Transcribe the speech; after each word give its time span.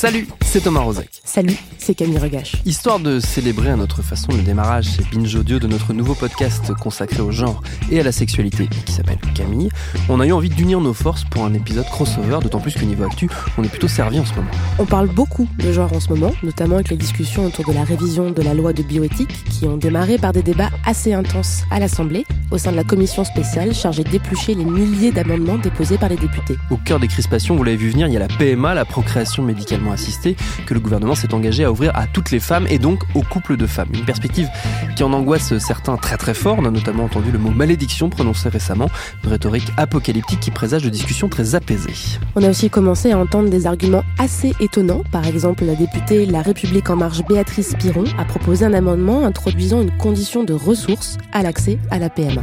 Salut, 0.00 0.26
c'est 0.40 0.62
Thomas 0.62 0.80
Rozek. 0.80 1.10
Salut, 1.24 1.58
c'est 1.76 1.94
Camille 1.94 2.16
Regache. 2.16 2.56
Histoire 2.64 3.00
de 3.00 3.20
célébrer 3.20 3.68
à 3.68 3.76
notre 3.76 4.00
façon 4.00 4.32
le 4.32 4.40
démarrage 4.40 4.86
chez 4.86 5.02
Binge 5.12 5.34
Audio 5.34 5.58
de 5.58 5.66
notre 5.66 5.92
nouveau 5.92 6.14
podcast 6.14 6.72
consacré 6.72 7.20
au 7.20 7.30
genre 7.30 7.62
et 7.90 8.00
à 8.00 8.02
la 8.02 8.10
sexualité 8.10 8.66
qui 8.86 8.92
s'appelle 8.92 9.18
Camille, 9.34 9.68
on 10.08 10.18
a 10.20 10.26
eu 10.26 10.32
envie 10.32 10.48
d'unir 10.48 10.80
nos 10.80 10.94
forces 10.94 11.24
pour 11.24 11.44
un 11.44 11.52
épisode 11.52 11.84
crossover, 11.84 12.38
d'autant 12.40 12.60
plus 12.60 12.72
que 12.72 12.84
niveau 12.86 13.04
actu, 13.04 13.28
on 13.58 13.62
est 13.62 13.68
plutôt 13.68 13.88
servi 13.88 14.18
en 14.18 14.24
ce 14.24 14.34
moment. 14.36 14.50
On 14.78 14.86
parle 14.86 15.08
beaucoup 15.08 15.46
de 15.58 15.70
genre 15.70 15.92
en 15.92 16.00
ce 16.00 16.08
moment, 16.08 16.32
notamment 16.42 16.76
avec 16.76 16.88
les 16.88 16.96
discussions 16.96 17.44
autour 17.44 17.66
de 17.66 17.74
la 17.74 17.84
révision 17.84 18.30
de 18.30 18.40
la 18.40 18.54
loi 18.54 18.72
de 18.72 18.82
bioéthique 18.82 19.44
qui 19.50 19.66
ont 19.66 19.76
démarré 19.76 20.16
par 20.16 20.32
des 20.32 20.42
débats 20.42 20.70
assez 20.86 21.12
intenses 21.12 21.64
à 21.70 21.78
l'Assemblée, 21.78 22.24
au 22.50 22.56
sein 22.56 22.72
de 22.72 22.76
la 22.76 22.84
commission 22.84 23.22
spéciale 23.22 23.74
chargée 23.74 24.04
d'éplucher 24.04 24.54
les 24.54 24.64
milliers 24.64 25.12
d'amendements 25.12 25.58
déposés 25.58 25.98
par 25.98 26.08
les 26.08 26.16
députés. 26.16 26.56
Au 26.70 26.78
cœur 26.78 27.00
des 27.00 27.08
crispations, 27.08 27.54
vous 27.54 27.64
l'avez 27.64 27.76
vu 27.76 27.90
venir, 27.90 28.06
il 28.06 28.14
y 28.14 28.16
a 28.16 28.20
la 28.20 28.28
PMA, 28.28 28.72
la 28.72 28.86
procréation 28.86 29.42
médicalement 29.42 29.89
assistée, 29.92 30.36
que 30.66 30.74
le 30.74 30.80
gouvernement 30.80 31.14
s'est 31.14 31.34
engagé 31.34 31.64
à 31.64 31.72
ouvrir 31.72 31.92
à 31.94 32.06
toutes 32.06 32.30
les 32.30 32.40
femmes 32.40 32.66
et 32.68 32.78
donc 32.78 33.02
aux 33.14 33.22
couples 33.22 33.56
de 33.56 33.66
femmes. 33.66 33.88
Une 33.92 34.04
perspective 34.04 34.48
qui 34.96 35.02
en 35.02 35.12
angoisse 35.12 35.56
certains 35.58 35.96
très 35.96 36.16
très 36.16 36.34
fort. 36.34 36.56
On 36.58 36.64
a 36.64 36.70
notamment 36.70 37.04
entendu 37.04 37.30
le 37.30 37.38
mot 37.38 37.50
malédiction 37.50 38.08
prononcé 38.10 38.48
récemment, 38.48 38.88
une 39.24 39.30
rhétorique 39.30 39.68
apocalyptique 39.76 40.40
qui 40.40 40.50
présage 40.50 40.82
de 40.82 40.88
discussions 40.88 41.28
très 41.28 41.54
apaisées. 41.54 42.18
On 42.36 42.42
a 42.42 42.50
aussi 42.50 42.70
commencé 42.70 43.12
à 43.12 43.18
entendre 43.18 43.50
des 43.50 43.66
arguments 43.66 44.04
assez 44.18 44.54
étonnants. 44.60 45.02
Par 45.10 45.26
exemple, 45.26 45.64
la 45.64 45.74
députée 45.74 46.26
La 46.26 46.42
République 46.42 46.90
en 46.90 46.96
marche 46.96 47.24
Béatrice 47.26 47.74
Piron 47.78 48.04
a 48.18 48.24
proposé 48.24 48.64
un 48.64 48.74
amendement 48.74 49.24
introduisant 49.24 49.82
une 49.82 49.96
condition 49.96 50.44
de 50.44 50.52
ressources 50.52 51.18
à 51.32 51.42
l'accès 51.42 51.78
à 51.90 51.98
la 51.98 52.10
PMA. 52.10 52.42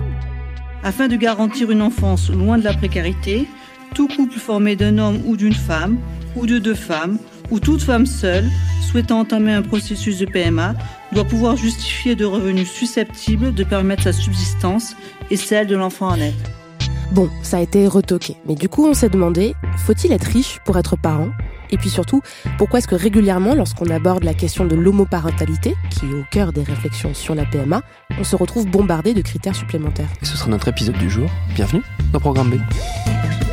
Afin 0.84 1.08
de 1.08 1.16
garantir 1.16 1.72
une 1.72 1.82
enfance 1.82 2.30
loin 2.30 2.58
de 2.58 2.64
la 2.64 2.74
précarité, 2.74 3.48
tout 3.94 4.08
couple 4.08 4.38
formé 4.38 4.76
d'un 4.76 4.98
homme 4.98 5.20
ou 5.26 5.36
d'une 5.36 5.54
femme, 5.54 5.98
ou 6.36 6.46
de 6.46 6.60
deux 6.60 6.76
femmes, 6.76 7.18
ou 7.52 7.60
toute 7.60 7.82
femme 7.82 8.06
seule 8.06 8.46
souhaitant 8.82 9.20
entamer 9.20 9.54
un 9.54 9.62
processus 9.62 10.20
de 10.20 10.26
PMA 10.26 10.76
doit 11.12 11.26
pouvoir 11.26 11.56
justifier 11.56 12.16
de 12.16 12.26
revenus 12.26 12.70
susceptibles 12.70 13.54
de 13.54 13.64
permettre 13.64 14.04
sa 14.04 14.14
subsistance 14.14 14.96
et 15.30 15.38
celle 15.38 15.68
de 15.68 15.76
l'enfant 15.76 16.10
à 16.10 16.18
naître. 16.18 16.52
Bon, 17.12 17.30
ça 17.42 17.58
a 17.58 17.62
été 17.62 17.88
retoqué, 17.88 18.36
mais 18.48 18.56
du 18.56 18.68
coup 18.68 18.86
on 18.86 18.94
s'est 18.94 19.10
demandé, 19.10 19.56
faut-il 19.78 20.12
être 20.12 20.26
riche 20.26 20.60
pour 20.66 20.78
être 20.78 20.98
parent? 20.98 21.30
Et 21.70 21.78
puis 21.78 21.90
surtout, 21.90 22.22
pourquoi 22.58 22.80
est-ce 22.80 22.88
que 22.88 22.96
régulièrement, 22.96 23.54
lorsqu'on 23.56 23.90
aborde 23.90 24.24
la 24.24 24.34
question 24.34 24.66
de 24.66 24.76
l'homoparentalité, 24.76 25.76
qui 25.90 26.06
est 26.06 26.14
au 26.14 26.24
cœur 26.32 26.54
des 26.54 26.64
réflexions 26.64 27.14
sur 27.14 27.36
la 27.36 27.46
PMA, 27.46 27.82
on 28.20 28.24
se 28.24 28.36
retrouve 28.36 28.68
bombardé 28.68 29.14
de 29.14 29.22
critères 29.22 29.56
supplémentaires? 29.56 30.10
Et 30.22 30.26
ce 30.26 30.38
sera 30.38 30.50
notre 30.50 30.70
épisode 30.70 30.98
du 30.98 31.10
jour. 31.10 31.30
Bienvenue 31.56 31.84
dans 32.14 32.20
Programme 32.20 32.50
B. 32.50 33.47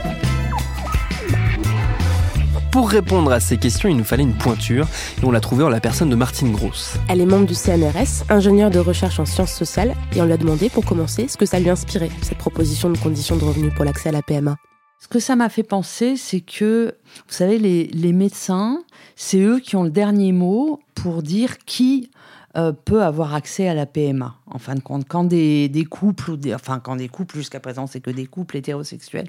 Pour 2.75 2.91
répondre 2.91 3.31
à 3.31 3.39
ces 3.39 3.57
questions, 3.57 3.89
il 3.89 3.97
nous 3.97 4.03
fallait 4.03 4.25
une 4.25 4.35
pointure 4.35 4.89
et 5.23 5.25
on 5.25 5.31
l'a 5.31 5.39
trouvée 5.39 5.63
en 5.63 5.69
la 5.69 5.79
personne 5.79 6.11
de 6.11 6.17
Martine 6.17 6.51
Gross. 6.51 6.97
Elle 7.09 7.21
est 7.21 7.25
membre 7.25 7.47
du 7.47 7.55
CNRS, 7.55 8.25
ingénieure 8.29 8.71
de 8.71 8.81
recherche 8.81 9.21
en 9.21 9.25
sciences 9.25 9.53
sociales, 9.53 9.95
et 10.17 10.21
on 10.21 10.25
lui 10.25 10.33
a 10.33 10.37
demandé 10.37 10.69
pour 10.71 10.85
commencer 10.85 11.29
ce 11.29 11.37
que 11.37 11.47
ça 11.47 11.61
lui 11.61 11.71
inspirait, 11.71 12.11
cette 12.23 12.39
proposition 12.39 12.91
de 12.91 12.99
conditions 12.99 13.37
de 13.37 13.45
revenus 13.45 13.73
pour 13.77 13.85
l'accès 13.85 14.09
à 14.09 14.13
la 14.13 14.23
PMA. 14.23 14.57
Ce 14.99 15.07
que 15.07 15.21
ça 15.21 15.37
m'a 15.37 15.51
fait 15.51 15.63
penser, 15.63 16.17
c'est 16.17 16.41
que, 16.41 16.97
vous 17.29 17.33
savez, 17.33 17.61
les, 17.61 17.87
les 17.87 18.13
médecins, 18.13 18.83
c'est 19.15 19.39
eux 19.39 19.61
qui 19.61 19.77
ont 19.77 19.85
le 19.85 19.91
dernier 19.91 20.33
mot 20.33 20.81
pour 20.97 21.23
dire 21.23 21.59
qui 21.59 22.11
euh, 22.57 22.73
peut 22.73 23.03
avoir 23.03 23.35
accès 23.35 23.69
à 23.69 23.75
la 23.75 23.87
PMA. 23.87 24.37
En 24.47 24.59
fin 24.59 24.75
de 24.75 24.81
compte, 24.81 25.07
quand 25.09 25.25
des, 25.25 25.87
couples, 25.91 26.33
ou 26.33 26.37
des, 26.37 26.55
enfin 26.55 26.79
quand 26.79 26.97
des 26.97 27.09
couples, 27.09 27.37
jusqu'à 27.37 27.59
présent 27.59 27.87
c'est 27.87 28.01
que 28.01 28.11
des 28.11 28.27
couples 28.27 28.57
hétérosexuels, 28.57 29.29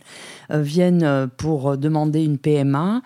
euh, 0.52 0.62
viennent 0.62 1.04
euh, 1.04 1.26
pour 1.26 1.78
demander 1.78 2.24
une 2.24 2.38
PMA, 2.38 3.02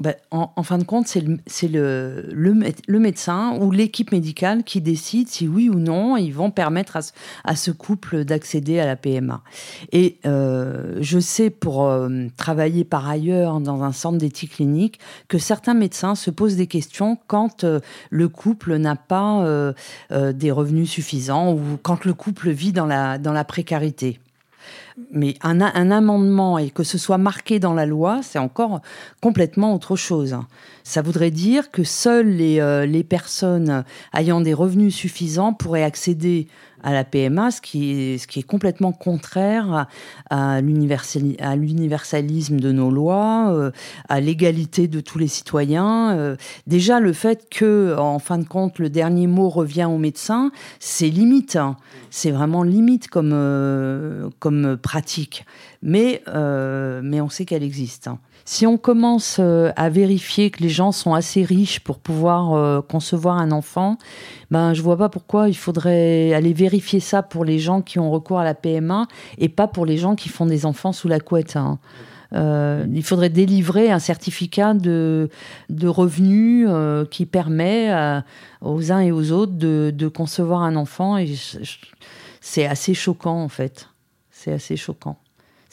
ben, 0.00 0.14
en, 0.30 0.62
fin 0.62 0.78
de 0.78 0.84
compte, 0.84 1.06
c'est 1.06 1.68
le, 1.68 2.54
médecin 2.88 3.58
ou 3.60 3.70
l'équipe 3.70 4.12
médicale 4.12 4.64
qui 4.64 4.80
décide 4.80 5.28
si 5.28 5.48
oui 5.48 5.68
ou 5.68 5.78
non 5.78 6.16
ils 6.16 6.32
vont 6.32 6.50
permettre 6.50 6.98
à, 7.44 7.56
ce 7.56 7.70
couple 7.70 8.24
d'accéder 8.24 8.80
à 8.80 8.86
la 8.86 8.96
PMA. 8.96 9.42
Et 9.92 10.18
euh, 10.26 10.96
je 11.00 11.18
sais 11.18 11.50
pour 11.50 11.86
euh, 11.86 12.26
travailler 12.36 12.84
par 12.84 13.08
ailleurs 13.08 13.60
dans 13.60 13.82
un 13.82 13.92
centre 13.92 14.18
d'éthique 14.18 14.52
clinique 14.52 14.98
que 15.28 15.38
certains 15.38 15.74
médecins 15.74 16.14
se 16.14 16.30
posent 16.30 16.56
des 16.56 16.66
questions 16.66 17.18
quand 17.26 17.64
euh, 17.64 17.80
le 18.10 18.28
couple 18.28 18.76
n'a 18.76 18.96
pas 18.96 19.22
des 20.10 20.50
revenus 20.50 20.90
suffisants 20.90 21.52
ou 21.52 21.60
quand 21.82 22.04
le 22.04 22.14
couple 22.14 22.50
vit 22.50 22.72
dans 22.72 22.86
la 22.86 23.44
précarité. 23.44 24.18
Mais 25.10 25.36
un, 25.42 25.60
amendement 25.60 26.58
et 26.58 26.70
que 26.70 26.82
ce 26.82 26.98
soit 26.98 27.18
marqué 27.18 27.58
dans 27.58 27.74
la 27.74 27.86
loi, 27.86 28.20
c'est 28.22 28.38
encore 28.38 28.80
complètement 29.20 29.74
autre 29.74 29.96
chose. 29.96 30.36
Ça 30.84 31.02
voudrait 31.02 31.30
dire 31.30 31.70
que 31.70 31.84
seules 31.84 32.28
les, 32.28 32.60
euh, 32.60 32.86
les 32.86 33.04
personnes 33.04 33.84
ayant 34.14 34.40
des 34.40 34.54
revenus 34.54 34.94
suffisants 34.94 35.52
pourraient 35.52 35.84
accéder 35.84 36.48
à 36.82 36.92
la 36.92 37.04
PMA, 37.04 37.50
ce 37.50 37.60
qui 37.60 37.92
est, 37.92 38.18
ce 38.18 38.26
qui 38.26 38.40
est 38.40 38.44
complètement 38.44 38.92
contraire 38.92 39.86
à, 40.30 40.60
l'universalisme 40.60 42.58
de 42.58 42.72
nos 42.72 42.90
lois, 42.90 43.52
euh, 43.52 43.70
à 44.08 44.20
l'égalité 44.20 44.88
de 44.88 45.00
tous 45.00 45.18
les 45.18 45.28
citoyens. 45.28 46.16
Euh, 46.16 46.36
déjà, 46.66 47.00
le 47.00 47.12
fait 47.12 47.48
que, 47.50 47.96
en 47.98 48.18
fin 48.18 48.38
de 48.38 48.44
compte, 48.44 48.78
le 48.78 48.90
dernier 48.90 49.26
mot 49.26 49.48
revient 49.48 49.84
au 49.84 49.98
médecin, 49.98 50.50
c'est 50.80 51.08
limite. 51.08 51.56
Hein. 51.56 51.76
C'est 52.10 52.30
vraiment 52.30 52.62
limite 52.62 53.08
comme, 53.08 53.32
euh, 53.32 54.28
comme 54.38 54.76
pratique. 54.76 55.44
Mais, 55.82 56.22
euh, 56.28 57.00
mais 57.02 57.20
on 57.20 57.28
sait 57.28 57.44
qu'elle 57.44 57.64
existe. 57.64 58.06
Hein. 58.06 58.18
Si 58.44 58.66
on 58.66 58.76
commence 58.76 59.38
euh, 59.40 59.72
à 59.76 59.88
vérifier 59.88 60.50
que 60.50 60.62
les 60.62 60.68
gens 60.68 60.92
sont 60.92 61.12
assez 61.12 61.42
riches 61.42 61.80
pour 61.80 61.98
pouvoir 61.98 62.52
euh, 62.52 62.80
concevoir 62.80 63.38
un 63.38 63.50
enfant, 63.50 63.98
ben 64.50 64.74
je 64.74 64.82
vois 64.82 64.96
pas 64.96 65.08
pourquoi 65.08 65.48
il 65.48 65.56
faudrait 65.56 66.32
aller 66.34 66.52
vérifier 66.52 67.00
ça 67.00 67.22
pour 67.22 67.44
les 67.44 67.58
gens 67.58 67.82
qui 67.82 67.98
ont 67.98 68.10
recours 68.12 68.38
à 68.38 68.44
la 68.44 68.54
PMA 68.54 69.08
et 69.38 69.48
pas 69.48 69.66
pour 69.66 69.84
les 69.84 69.96
gens 69.96 70.14
qui 70.14 70.28
font 70.28 70.46
des 70.46 70.66
enfants 70.66 70.92
sous 70.92 71.08
la 71.08 71.18
couette. 71.18 71.56
Hein. 71.56 71.78
Il 72.34 73.02
faudrait 73.04 73.28
délivrer 73.28 73.90
un 73.90 73.98
certificat 73.98 74.72
de, 74.72 75.28
de 75.68 75.86
revenus 75.86 76.66
qui 77.10 77.26
permet 77.26 77.92
aux 78.62 78.90
uns 78.90 79.00
et 79.00 79.12
aux 79.12 79.32
autres 79.32 79.52
de, 79.52 79.92
de 79.94 80.08
concevoir 80.08 80.62
un 80.62 80.74
enfant. 80.76 81.18
Et 81.18 81.34
c'est 82.40 82.64
assez 82.64 82.94
choquant 82.94 83.42
en 83.42 83.50
fait. 83.50 83.90
C'est 84.30 84.52
assez 84.52 84.76
choquant. 84.76 85.18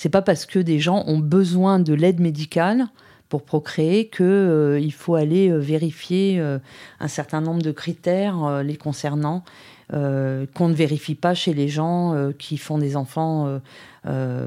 C'est 0.01 0.07
pas 0.07 0.21
parce 0.21 0.45
que 0.45 0.59
des 0.59 0.79
gens 0.79 1.03
ont 1.07 1.17
besoin 1.17 1.77
de 1.77 1.93
l'aide 1.93 2.21
médicale 2.21 2.87
pour 3.27 3.43
procréer 3.43 4.07
qu'il 4.07 4.25
euh, 4.25 4.89
faut 4.91 5.15
aller 5.15 5.49
euh, 5.49 5.57
vérifier 5.57 6.39
euh, 6.39 6.57
un 7.01 7.09
certain 7.09 7.41
nombre 7.41 7.61
de 7.61 7.73
critères 7.73 8.41
euh, 8.45 8.63
les 8.63 8.77
concernant 8.77 9.43
euh, 9.93 10.45
qu'on 10.53 10.67
ne 10.67 10.73
vérifie 10.73 11.15
pas 11.15 11.33
chez 11.33 11.53
les 11.53 11.67
gens 11.67 12.13
euh, 12.13 12.31
qui 12.31 12.57
font 12.57 12.77
des 12.77 12.95
enfants 12.95 13.59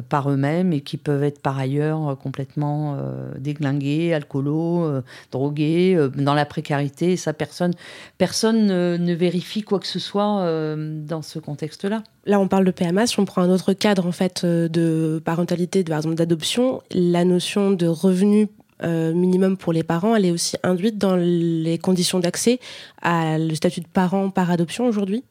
par 0.08 0.30
eux-mêmes 0.30 0.72
et 0.72 0.80
qui 0.80 0.96
peuvent 0.96 1.22
être 1.22 1.40
par 1.40 1.58
ailleurs 1.58 2.16
complètement 2.18 2.96
déglingués, 3.38 4.12
alcoolos, 4.14 5.02
drogués, 5.30 6.08
dans 6.16 6.34
la 6.34 6.46
précarité. 6.46 7.12
Et 7.12 7.16
ça, 7.16 7.32
personne, 7.32 7.72
personne 8.16 8.66
ne, 8.66 8.96
ne, 8.98 9.12
vérifie 9.12 9.62
quoi 9.62 9.78
que 9.78 9.86
ce 9.86 9.98
soit 9.98 10.46
dans 10.76 11.22
ce 11.22 11.38
contexte-là. 11.38 12.02
Là, 12.24 12.40
on 12.40 12.48
parle 12.48 12.64
de 12.64 12.70
PMA. 12.70 13.06
Si 13.06 13.20
on 13.20 13.24
prend 13.26 13.42
un 13.42 13.50
autre 13.50 13.74
cadre 13.74 14.06
en 14.06 14.12
fait 14.12 14.44
de 14.44 15.22
parentalité, 15.24 15.84
de, 15.84 15.90
par 15.90 15.98
exemple 15.98 16.16
d'adoption, 16.16 16.80
la 16.90 17.24
notion 17.24 17.72
de 17.72 17.86
revenu 17.86 18.48
euh, 18.84 19.12
minimum 19.12 19.56
pour 19.56 19.72
les 19.72 19.82
parents, 19.82 20.14
elle 20.14 20.24
est 20.24 20.30
aussi 20.30 20.56
induite 20.62 20.98
dans 20.98 21.16
les 21.16 21.78
conditions 21.78 22.18
d'accès 22.20 22.58
à 23.00 23.38
le 23.38 23.54
statut 23.54 23.80
de 23.80 23.86
parent 23.86 24.30
par 24.30 24.50
adoption 24.50 24.86
aujourd'hui? 24.86 25.24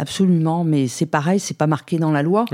Absolument, 0.00 0.62
mais 0.62 0.86
c'est 0.86 1.06
pareil, 1.06 1.40
c'est 1.40 1.56
pas 1.58 1.66
marqué 1.66 1.98
dans 1.98 2.12
la 2.12 2.22
loi. 2.22 2.44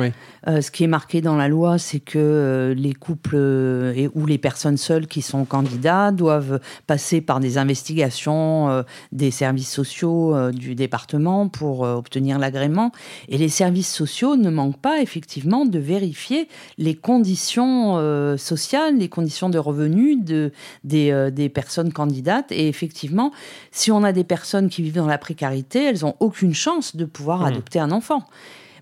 Euh, 0.49 0.63
ce 0.63 0.71
qui 0.71 0.83
est 0.83 0.87
marqué 0.87 1.21
dans 1.21 1.37
la 1.37 1.47
loi, 1.47 1.77
c'est 1.77 2.01
que 2.01 2.19
euh, 2.19 2.73
les 2.75 2.95
couples 2.95 3.35
euh, 3.37 3.93
et, 3.95 4.09
ou 4.15 4.25
les 4.25 4.39
personnes 4.39 4.79
seules 4.79 5.07
qui 5.07 5.21
sont 5.21 5.45
candidats 5.45 6.11
doivent 6.11 6.59
passer 6.87 7.21
par 7.21 7.41
des 7.41 7.59
investigations 7.59 8.85
des 9.13 9.31
services 9.31 9.71
sociaux 9.71 10.51
du 10.53 10.75
département 10.75 11.49
pour 11.49 11.81
obtenir 11.81 12.39
l'agrément. 12.39 12.93
Et 13.29 13.37
les 13.37 13.51
services 13.51 13.93
sociaux 13.93 14.37
ne 14.37 14.49
manquent 14.49 14.81
pas 14.81 15.03
effectivement 15.03 15.67
de 15.67 15.79
vérifier 15.79 16.49
les 16.79 16.95
conditions 16.95 17.99
sociales, 18.39 18.97
les 18.97 19.09
conditions 19.09 19.51
de 19.51 19.59
revenus 19.59 20.19
de, 20.25 20.51
des, 20.83 21.31
des 21.31 21.51
personnes 21.51 21.93
candidates. 21.93 22.51
Et 22.53 22.69
effectivement, 22.69 23.33
si 23.71 23.93
on 23.93 24.03
a 24.03 24.13
des 24.13 24.25
personnes 24.25 24.71
qui 24.71 24.83
vivent 24.83 24.95
dans 24.95 25.07
la 25.07 25.19
précarité, 25.19 25.85
elles 25.85 26.01
n'ont 26.03 26.17
aucune 26.21 26.55
chance 26.55 26.97
de 26.97 27.05
pouvoir 27.05 27.34
Mmh. 27.41 27.47
adopter 27.47 27.79
un 27.79 27.91
enfant. 27.91 28.25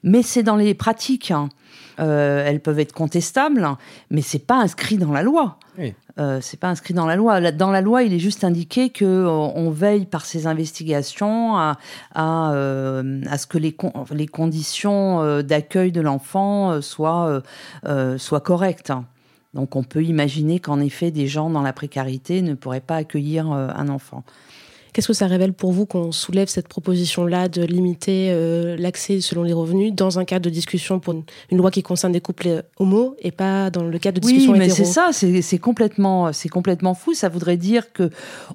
Mais 0.03 0.23
c'est 0.23 0.43
dans 0.43 0.57
les 0.57 0.75
pratiques. 0.75 1.31
Hein. 1.31 1.49
Euh, 2.01 2.45
elles 2.47 2.61
peuvent 2.61 2.81
être 2.81 2.93
contestables, 2.93 3.69
mais 4.11 4.23
c'est 4.23 4.47
pas 4.47 4.57
inscrit 4.57 4.99
dans 4.99 5.13
la 5.13 5.23
loi. 5.23 5.59
Euh, 6.19 6.41
c'est 6.43 6.59
pas 6.59 6.69
inscrit 6.69 6.95
dans 6.95 7.07
la 7.07 7.17
loi. 7.17 7.53
Dans 7.53 7.71
la 7.71 7.81
loi, 7.81 8.03
il 8.03 8.13
est 8.13 8.19
juste 8.19 8.45
indiqué 8.45 8.91
que 8.91 9.05
euh, 9.05 9.29
on 9.29 9.71
veille 9.71 10.07
par 10.07 10.25
ces 10.25 10.47
investigations 10.47 11.57
à, 11.57 11.79
à, 12.15 12.53
ce 12.53 13.47
que 13.47 13.59
les, 13.59 13.77
les 14.11 14.27
conditions 14.27 15.43
d'accueil 15.43 15.93
de 15.93 16.01
l'enfant 16.01 16.81
soient, 16.81 17.43
soient 18.19 18.41
correctes. 18.41 18.93
Donc 19.55 19.77
on 19.77 19.83
peut 19.83 20.03
imaginer 20.03 20.61
qu'en 20.61 20.81
effet, 20.81 21.11
des 21.11 21.27
gens 21.27 21.51
dans 21.51 21.63
la 21.63 21.73
précarité 21.73 22.43
ne 22.43 22.55
pourraient 22.55 22.81
pas 22.81 22.97
accueillir 22.97 23.47
un 23.47 23.89
enfant. 23.89 24.25
Qu'est-ce 24.93 25.09
que 25.09 25.15
ça 25.15 25.27
révèle 25.27 25.53
pour 25.53 25.73
vous 25.73 25.87
qu'on 25.87 26.13
soulève 26.13 26.49
cette 26.49 26.69
proposition-là 26.69 27.49
de 27.49 27.63
limiter 27.63 28.29
euh, 28.31 28.77
l'accès 28.77 29.21
selon 29.21 29.43
les 29.43 29.53
revenus 29.53 29.93
dans 29.93 30.19
un 30.19 30.25
cadre 30.25 30.45
de 30.45 30.51
discussion 30.51 31.01
pour 31.01 31.15
une, 31.15 31.59
loi 31.59 31.71
qui 31.71 31.83
concerne 31.83 32.13
des 32.13 32.21
couples 32.21 32.65
homo 32.79 33.17
et 33.21 33.31
pas 33.31 33.71
dans 33.71 33.85
le 33.85 33.99
cadre 33.99 34.21
de 34.21 34.27
discussion 34.27 34.53
oui, 34.53 34.59
mais 34.59 34.69
c'est 34.69 34.85
ça, 34.85 35.11
c'est 35.13 35.59
complètement, 35.59 36.33
c'est 36.33 36.49
complètement 36.49 36.95
fou. 36.95 37.15
Ça 37.15 37.29
voudrait 37.29 37.57
dire 37.57 37.93
que 37.93 38.11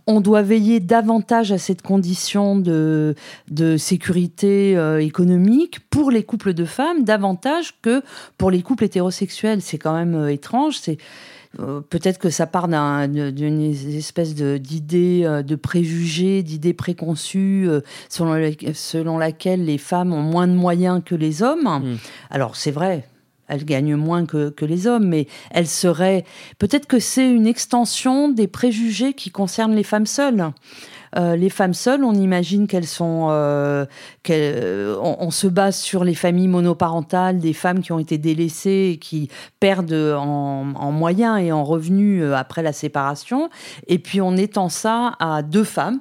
on 0.05 0.21
doit 0.21 0.41
veiller 0.41 0.79
davantage 0.79 1.51
à 1.51 1.57
cette 1.57 1.81
condition 1.81 2.57
de 2.57 3.15
de 3.49 3.77
sécurité 3.77 4.77
euh, 4.77 5.01
économique 5.01 5.79
pour 5.89 6.11
les 6.11 6.23
couples 6.23 6.53
de 6.53 6.65
femmes 6.65 7.03
davantage 7.03 7.73
que 7.81 8.01
pour 8.37 8.51
les 8.51 8.61
couples 8.61 8.83
hétérosexuels. 8.83 9.61
C'est 9.61 9.77
quand 9.77 9.93
même 9.93 10.15
euh, 10.15 10.31
étrange. 10.31 10.77
C'est 10.77 10.97
euh, 11.59 11.81
peut-être 11.81 12.19
que 12.19 12.29
ça 12.29 12.45
part 12.47 12.67
d'une 12.67 13.61
espèce 13.61 14.35
d'idée, 14.35 15.21
de, 15.23 15.41
de, 15.41 15.55
préjugés, 15.55 16.43
d'idées 16.43 16.73
préconçues 16.73 17.67
euh, 17.67 17.81
selon, 18.09 18.51
selon 18.73 19.17
laquelle 19.17 19.65
les 19.65 19.77
femmes 19.77 20.13
ont 20.13 20.21
moins 20.21 20.47
de 20.47 20.53
moyens 20.53 21.01
que 21.03 21.15
les 21.15 21.41
hommes. 21.41 21.67
Hmm. 21.67 21.97
Alors 22.29 22.55
c'est 22.55 22.71
vrai, 22.71 23.07
elles 23.47 23.65
gagnent 23.65 23.95
moins 23.95 24.25
que, 24.25 24.49
que, 24.49 24.65
les 24.65 24.87
hommes, 24.87 25.07
mais 25.07 25.27
elles 25.51 25.67
seraient... 25.67 26.25
Peut-être 26.59 26.85
que 26.85 26.99
c'est 26.99 27.29
une 27.29 27.47
extension 27.47 28.29
des 28.29 28.47
préjugés 28.47 29.13
qui 29.13 29.31
concernent 29.31 29.75
les 29.75 29.83
femmes 29.83 30.05
seules. 30.05 30.51
Euh, 31.17 31.35
les 31.35 31.49
femmes 31.49 31.73
seules, 31.73 32.03
on 32.03 32.13
imagine 32.13 32.67
qu'elles 32.67 32.87
sont, 32.87 33.27
euh, 33.31 33.85
euh, 34.29 34.97
on, 35.01 35.31
se 35.31 35.47
base 35.47 35.77
sur 35.77 36.03
les 36.03 36.13
familles 36.13 36.47
monoparentales, 36.47 37.39
des 37.39 37.53
femmes 37.53 37.81
qui 37.81 37.91
ont 37.91 37.99
été 37.99 38.17
délaissées 38.17 38.91
et 38.93 38.97
qui 38.97 39.29
perdent 39.59 39.93
en, 39.93 40.73
en 40.75 40.91
moyens 40.91 41.39
et 41.41 41.51
en 41.51 41.63
revenus 41.63 42.23
après 42.33 42.61
la 42.61 42.73
séparation. 42.73 43.49
Et 43.87 43.97
puis 43.97 44.21
on 44.21 44.37
étend 44.37 44.69
ça 44.69 45.15
à 45.19 45.41
deux 45.41 45.63
femmes. 45.63 45.99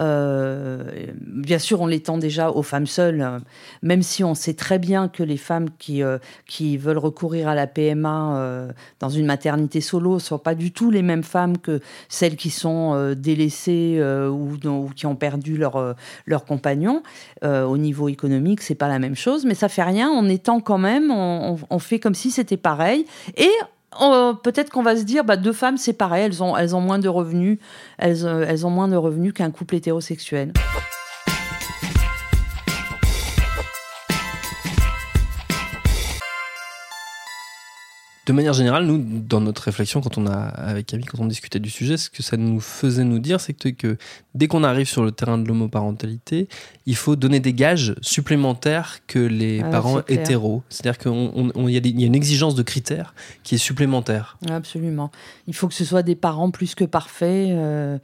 Euh, 0.00 0.84
bien 1.20 1.58
sûr, 1.58 1.80
on 1.80 1.86
l'étend 1.86 2.18
déjà 2.18 2.50
aux 2.50 2.62
femmes 2.62 2.86
seules, 2.86 3.20
euh, 3.20 3.38
même 3.82 4.02
si 4.02 4.24
on 4.24 4.34
sait 4.34 4.54
très 4.54 4.78
bien 4.78 5.08
que 5.08 5.22
les 5.22 5.36
femmes 5.36 5.68
qui, 5.78 6.02
euh, 6.02 6.18
qui 6.46 6.76
veulent 6.76 6.98
recourir 6.98 7.48
à 7.48 7.54
la 7.54 7.66
PMA 7.66 8.68
dans 9.00 9.08
une 9.08 9.26
maternité 9.26 9.80
solo 9.80 10.14
ne 10.14 10.18
sont 10.18 10.38
pas 10.38 10.54
du 10.54 10.72
tout 10.72 10.90
les 10.90 11.02
mêmes 11.02 11.22
femmes 11.22 11.58
que 11.58 11.80
celles 12.08 12.36
qui 12.36 12.50
sont 12.50 13.14
délaissées 13.14 14.02
ou, 14.02 14.58
ou, 14.64 14.90
qui 14.94 15.06
ont 15.06 15.16
perdu 15.16 15.56
leur, 15.56 15.94
leur 16.26 16.44
compagnon. 16.44 17.02
au 17.42 17.78
niveau 17.78 18.08
économique, 18.08 18.62
c'est 18.62 18.74
pas 18.74 18.88
la 18.88 18.98
même 18.98 19.16
chose, 19.16 19.44
mais 19.44 19.54
ça 19.54 19.68
fait 19.68 19.82
rien. 19.82 20.10
On 20.10 20.28
étend 20.28 20.60
quand 20.60 20.78
même, 20.78 21.10
on, 21.10 21.58
on 21.68 21.78
fait 21.78 21.98
comme 21.98 22.14
si 22.14 22.30
c'était 22.30 22.56
pareil. 22.56 23.04
Et 23.36 23.50
peut-être 24.42 24.70
qu'on 24.70 24.82
va 24.82 24.96
se 24.96 25.02
dire, 25.02 25.24
bah, 25.24 25.36
deux 25.36 25.52
femmes, 25.52 25.76
c'est 25.76 25.92
pareil, 25.92 26.24
elles 26.24 26.42
ont, 26.42 26.56
elles 26.56 26.74
ont 26.74 26.80
moins 26.80 26.98
de 26.98 27.08
revenus, 27.08 27.58
elles, 27.98 28.26
euh, 28.26 28.44
elles 28.48 28.66
ont 28.66 28.70
moins 28.70 28.88
de 28.88 28.96
revenus 28.96 29.32
qu'un 29.32 29.50
couple 29.50 29.76
hétérosexuel. 29.76 30.52
De 38.32 38.34
manière 38.34 38.54
générale, 38.54 38.86
nous, 38.86 38.96
dans 38.96 39.42
notre 39.42 39.60
réflexion, 39.64 40.00
quand 40.00 40.16
on 40.16 40.26
a, 40.26 40.32
avec 40.32 40.86
Camille, 40.86 41.04
quand 41.04 41.20
on 41.20 41.26
discutait 41.26 41.58
du 41.58 41.68
sujet, 41.68 41.98
ce 41.98 42.08
que 42.08 42.22
ça 42.22 42.38
nous 42.38 42.60
faisait 42.60 43.04
nous 43.04 43.18
dire, 43.18 43.42
c'est 43.42 43.52
que, 43.52 43.98
dès 44.34 44.48
qu'on 44.48 44.64
arrive 44.64 44.88
sur 44.88 45.04
le 45.04 45.12
terrain 45.12 45.36
de 45.36 45.46
l'homoparentalité, 45.46 46.48
il 46.86 46.96
faut 46.96 47.14
donner 47.14 47.40
des 47.40 47.52
gages 47.52 47.94
supplémentaires 48.00 49.00
que 49.06 49.18
les 49.18 49.60
ah, 49.62 49.68
parents 49.68 50.00
hétéros. 50.08 50.62
C'est-à-dire 50.70 50.96
qu'il 50.96 51.12
y, 51.12 52.04
a 52.04 52.06
une 52.06 52.14
exigence 52.14 52.54
de 52.54 52.62
critères 52.62 53.14
qui 53.42 53.56
est 53.56 53.58
supplémentaire. 53.58 54.38
Absolument. 54.48 55.10
Il 55.46 55.54
faut 55.54 55.68
que 55.68 55.74
ce 55.74 55.84
soit 55.84 56.02
des 56.02 56.16
parents 56.16 56.50
plus 56.50 56.74
que 56.74 56.84
parfaits. 56.84 57.50
Euh, 57.50 57.98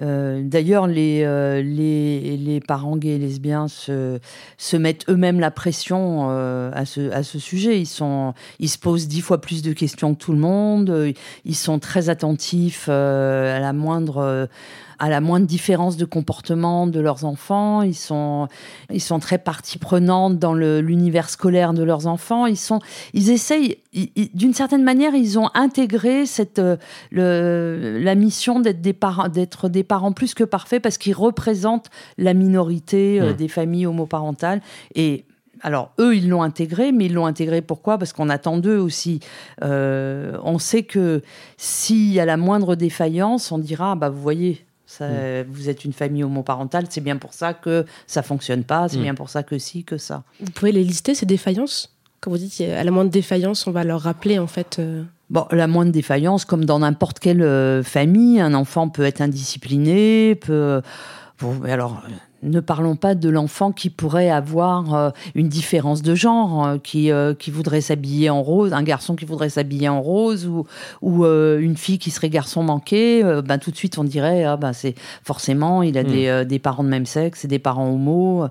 euh, 0.00 0.40
d'ailleurs, 0.42 0.86
euh, 0.88 1.62
les, 1.62 2.36
les, 2.36 2.60
parents 2.60 2.96
gays 2.96 3.16
et 3.16 3.18
lesbiens 3.18 3.68
se, 3.68 4.18
se 4.56 4.76
mettent 4.76 5.08
eux-mêmes 5.08 5.38
la 5.38 5.50
pression 5.50 6.28
euh, 6.30 6.70
à, 6.72 6.84
ce, 6.84 7.10
à 7.10 7.22
ce 7.22 7.38
sujet. 7.38 7.78
Ils, 7.78 7.86
sont, 7.86 8.34
ils 8.58 8.68
se 8.68 8.78
posent 8.78 9.06
dix 9.06 9.20
fois 9.20 9.40
plus 9.40 9.62
de 9.62 9.72
questions 9.72 10.14
que 10.14 10.18
tout 10.18 10.32
le 10.32 10.38
monde. 10.38 11.12
Ils 11.44 11.56
sont 11.56 11.78
très 11.78 12.08
attentifs 12.08 12.88
à 12.88 13.60
la 13.60 13.72
moindre 13.72 14.48
à 14.98 15.08
la 15.08 15.20
moindre 15.20 15.46
différence 15.46 15.96
de 15.96 16.04
comportement 16.04 16.86
de 16.86 17.00
leurs 17.00 17.24
enfants. 17.24 17.82
Ils 17.82 17.94
sont, 17.94 18.48
ils 18.90 19.00
sont 19.00 19.18
très 19.18 19.38
partie 19.38 19.78
prenante 19.78 20.38
dans 20.38 20.54
l'univers 20.54 21.28
scolaire 21.28 21.72
de 21.74 21.82
leurs 21.82 22.06
enfants. 22.06 22.46
Ils 22.46 22.56
sont, 22.56 22.80
ils 23.14 23.30
essayent, 23.30 23.78
d'une 24.34 24.54
certaine 24.54 24.84
manière, 24.84 25.14
ils 25.14 25.38
ont 25.38 25.50
intégré 25.54 26.26
cette, 26.26 26.58
euh, 26.58 26.76
le, 27.10 27.98
la 28.00 28.14
mission 28.14 28.60
d'être 28.60 28.80
des 28.80 28.92
parents, 28.92 29.28
d'être 29.28 29.68
des 29.68 29.84
parents 29.84 30.12
plus 30.12 30.34
que 30.34 30.44
parfaits 30.44 30.82
parce 30.82 30.98
qu'ils 30.98 31.14
représentent 31.14 31.90
la 32.18 32.34
minorité 32.34 33.20
euh, 33.20 33.32
mmh. 33.32 33.36
des 33.36 33.48
familles 33.48 33.86
homoparentales 33.86 34.60
et 34.94 35.24
alors, 35.62 35.92
eux, 36.00 36.16
ils 36.16 36.28
l'ont 36.28 36.42
intégré, 36.42 36.90
mais 36.90 37.06
ils 37.06 37.14
l'ont 37.14 37.26
intégré 37.26 37.62
pourquoi? 37.62 37.96
Parce 37.96 38.12
qu'on 38.12 38.28
attend 38.28 38.58
d'eux 38.58 38.78
aussi. 38.78 39.20
Euh, 39.62 40.36
on 40.42 40.58
sait 40.58 40.82
que 40.82 41.22
s'il 41.56 42.12
y 42.12 42.18
a 42.18 42.24
la 42.24 42.36
moindre 42.36 42.74
défaillance, 42.74 43.52
on 43.52 43.58
dira, 43.58 43.94
bah, 43.94 44.08
vous 44.08 44.20
voyez, 44.20 44.64
Mm. 45.00 45.44
Vous 45.50 45.68
êtes 45.68 45.84
une 45.84 45.92
famille 45.92 46.24
homoparentale, 46.24 46.86
c'est 46.90 47.00
bien 47.00 47.16
pour 47.16 47.34
ça 47.34 47.54
que 47.54 47.84
ça 48.06 48.22
fonctionne 48.22 48.64
pas, 48.64 48.88
c'est 48.88 48.98
mm. 48.98 49.02
bien 49.02 49.14
pour 49.14 49.28
ça 49.28 49.42
que 49.42 49.58
si, 49.58 49.84
que 49.84 49.98
ça. 49.98 50.22
Vous 50.40 50.50
pouvez 50.52 50.72
les 50.72 50.84
lister, 50.84 51.14
ces 51.14 51.26
défaillances? 51.26 51.94
Quand 52.20 52.30
vous 52.30 52.38
dites 52.38 52.60
à 52.60 52.84
la 52.84 52.90
moindre 52.92 53.10
défaillance, 53.10 53.66
on 53.66 53.72
va 53.72 53.82
leur 53.82 54.02
rappeler 54.02 54.38
en 54.38 54.46
fait. 54.46 54.78
Euh, 54.78 55.02
bon, 55.28 55.46
la 55.50 55.66
moindre 55.66 55.90
défaillance, 55.90 56.44
comme 56.44 56.64
dans 56.64 56.78
n'importe 56.78 57.18
quelle 57.18 57.42
euh, 57.42 57.82
famille, 57.82 58.40
un 58.40 58.54
enfant 58.54 58.88
peut 58.88 59.02
être 59.02 59.20
indiscipliné, 59.20 60.36
peut. 60.36 60.82
Bon, 61.40 61.60
alors, 61.64 62.04
ne 62.42 62.60
parlons 62.60 62.96
pas 62.96 63.14
de 63.14 63.28
l'enfant 63.28 63.72
qui 63.72 63.90
pourrait 63.90 64.30
avoir 64.30 64.94
euh, 64.94 65.10
une 65.34 65.48
différence 65.48 66.02
de 66.02 66.14
genre, 66.14 66.66
euh, 66.66 66.78
qui, 66.78 67.10
euh, 67.10 67.34
qui 67.34 67.50
voudrait 67.50 67.80
s'habiller 67.80 68.30
en 68.30 68.42
rose, 68.42 68.72
un 68.72 68.82
garçon 68.82 69.14
qui 69.14 69.24
voudrait 69.24 69.50
s'habiller 69.50 69.88
en 69.88 70.02
rose 70.02 70.46
ou, 70.46 70.66
ou 71.00 71.24
une 71.24 71.76
fille 71.76 71.98
qui 71.98 72.10
serait 72.10 72.28
garçon 72.28 72.62
manqué, 72.62 73.22
ben, 73.44 73.58
tout 73.58 73.70
de 73.70 73.76
suite 73.76 73.98
on 73.98 74.04
dirait 74.04 74.44
ah, 74.44 74.56
ben, 74.56 74.72
c'est 74.72 74.94
forcément 75.24 75.82
il 75.82 75.96
a 75.98 76.04
des, 76.04 76.30
hmm. 76.30 76.44
des, 76.44 76.58
parents 76.58 76.84
de 76.84 76.88
même 76.88 77.06
sexe 77.06 77.44
et 77.44 77.48
des 77.48 77.58
parents 77.58 77.90
homo. 77.90 78.46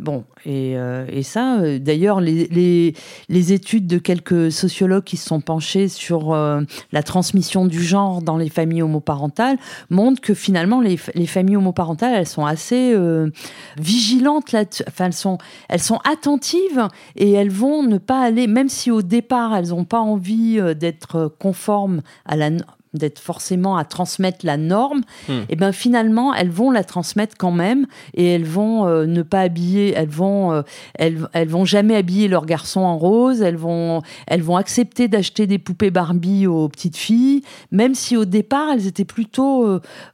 bon, 0.00 0.24
et, 0.44 0.76
et 1.08 1.22
ça, 1.22 1.58
d'ailleurs, 1.78 2.20
les, 2.20 2.46
les, 2.48 2.94
les, 3.28 3.52
études 3.52 3.86
de 3.86 3.98
quelques 3.98 4.52
sociologues 4.52 5.04
qui 5.04 5.16
se 5.16 5.26
sont 5.26 5.40
penchés 5.40 5.88
sur 5.88 6.34
la 6.34 7.02
transmission 7.02 7.66
du 7.66 7.82
genre 7.82 8.22
dans 8.22 8.36
les 8.36 8.48
familles 8.48 8.82
homoparentales 8.82 9.58
montrent 9.90 10.20
que 10.20 10.34
finalement 10.34 10.80
les, 10.80 10.98
les 11.14 11.26
familles 11.26 11.56
homoparentales, 11.56 12.14
elles 12.14 12.26
sont 12.26 12.46
assez 12.46 12.92
euh, 12.94 13.15
vigilantes 13.78 14.52
là 14.52 14.64
enfin 14.88 15.06
elles 15.06 15.12
sont 15.12 15.38
elles 15.68 15.82
sont 15.82 16.00
attentives 16.04 16.88
et 17.16 17.32
elles 17.32 17.50
vont 17.50 17.82
ne 17.82 17.98
pas 17.98 18.20
aller 18.20 18.46
même 18.46 18.68
si 18.68 18.90
au 18.90 19.02
départ 19.02 19.54
elles 19.54 19.68
n'ont 19.68 19.84
pas 19.84 20.00
envie 20.00 20.58
euh, 20.58 20.74
d'être 20.74 21.34
conformes 21.38 22.02
à 22.24 22.36
la 22.36 22.50
d'être 22.94 23.18
forcément 23.18 23.76
à 23.76 23.84
transmettre 23.84 24.44
la 24.44 24.56
norme, 24.56 25.02
Hmm. 25.28 25.40
et 25.48 25.56
ben 25.56 25.72
finalement 25.72 26.34
elles 26.34 26.50
vont 26.50 26.70
la 26.70 26.84
transmettre 26.84 27.36
quand 27.38 27.50
même 27.50 27.86
et 28.14 28.26
elles 28.26 28.44
vont 28.44 28.86
euh, 28.86 29.06
ne 29.06 29.22
pas 29.22 29.40
habiller, 29.40 29.92
elles 29.94 30.08
vont 30.08 30.52
euh, 30.52 30.62
elles, 30.94 31.26
elles 31.32 31.48
vont 31.48 31.64
jamais 31.64 31.96
habiller 31.96 32.28
leurs 32.28 32.46
garçons 32.46 32.80
en 32.80 32.96
rose, 32.96 33.42
elles 33.42 33.56
vont 33.56 34.02
elles 34.26 34.42
vont 34.42 34.56
accepter 34.56 35.08
d'acheter 35.08 35.46
des 35.46 35.58
poupées 35.58 35.90
Barbie 35.90 36.46
aux 36.46 36.68
petites 36.68 36.96
filles, 36.96 37.42
même 37.70 37.94
si 37.94 38.16
au 38.16 38.24
départ 38.24 38.70
elles 38.72 38.86
étaient 38.86 39.04
plutôt 39.04 39.66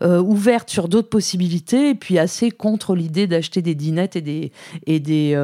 euh, 0.03 0.21
ouvertes 0.23 0.71
sur 0.71 0.89
d'autres 0.89 1.09
possibilités 1.09 1.91
et 1.91 1.95
puis 1.95 2.19
assez 2.19 2.51
contre 2.51 2.95
l'idée 2.95 3.27
d'acheter 3.27 3.63
des 3.63 3.75
dinettes 3.75 4.17
et 4.17 4.23
des 4.23 4.53
et 4.87 5.01
des 5.01 5.37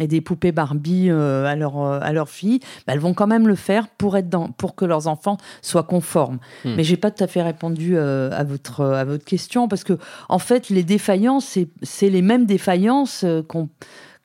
et 0.00 0.06
des 0.06 0.20
poupées 0.20 0.52
Barbie 0.52 1.10
à 1.10 1.56
leur 1.56 1.80
à 1.80 2.12
leurs 2.12 2.28
filles, 2.28 2.60
bah, 2.86 2.92
elles 2.92 3.00
vont 3.00 3.14
quand 3.14 3.26
même 3.26 3.48
le 3.48 3.54
faire 3.54 3.88
pour 3.88 4.16
être 4.16 4.28
dans 4.28 4.48
pour 4.48 4.74
que 4.74 4.84
leurs 4.84 5.06
enfants 5.06 5.38
soient 5.62 5.82
conformes. 5.84 6.27
Hmm. 6.32 6.74
Mais 6.76 6.84
j'ai 6.84 6.96
pas 6.96 7.10
tout 7.10 7.24
à 7.24 7.26
fait 7.26 7.42
répondu 7.42 7.96
euh, 7.96 8.30
à 8.32 8.44
votre 8.44 8.84
à 8.84 9.04
votre 9.04 9.24
question 9.24 9.68
parce 9.68 9.84
que 9.84 9.98
en 10.28 10.38
fait 10.38 10.68
les 10.68 10.82
défaillances 10.82 11.46
c'est 11.46 11.68
c'est 11.82 12.10
les 12.10 12.22
mêmes 12.22 12.46
défaillances 12.46 13.24
euh, 13.24 13.42
qu'on 13.42 13.68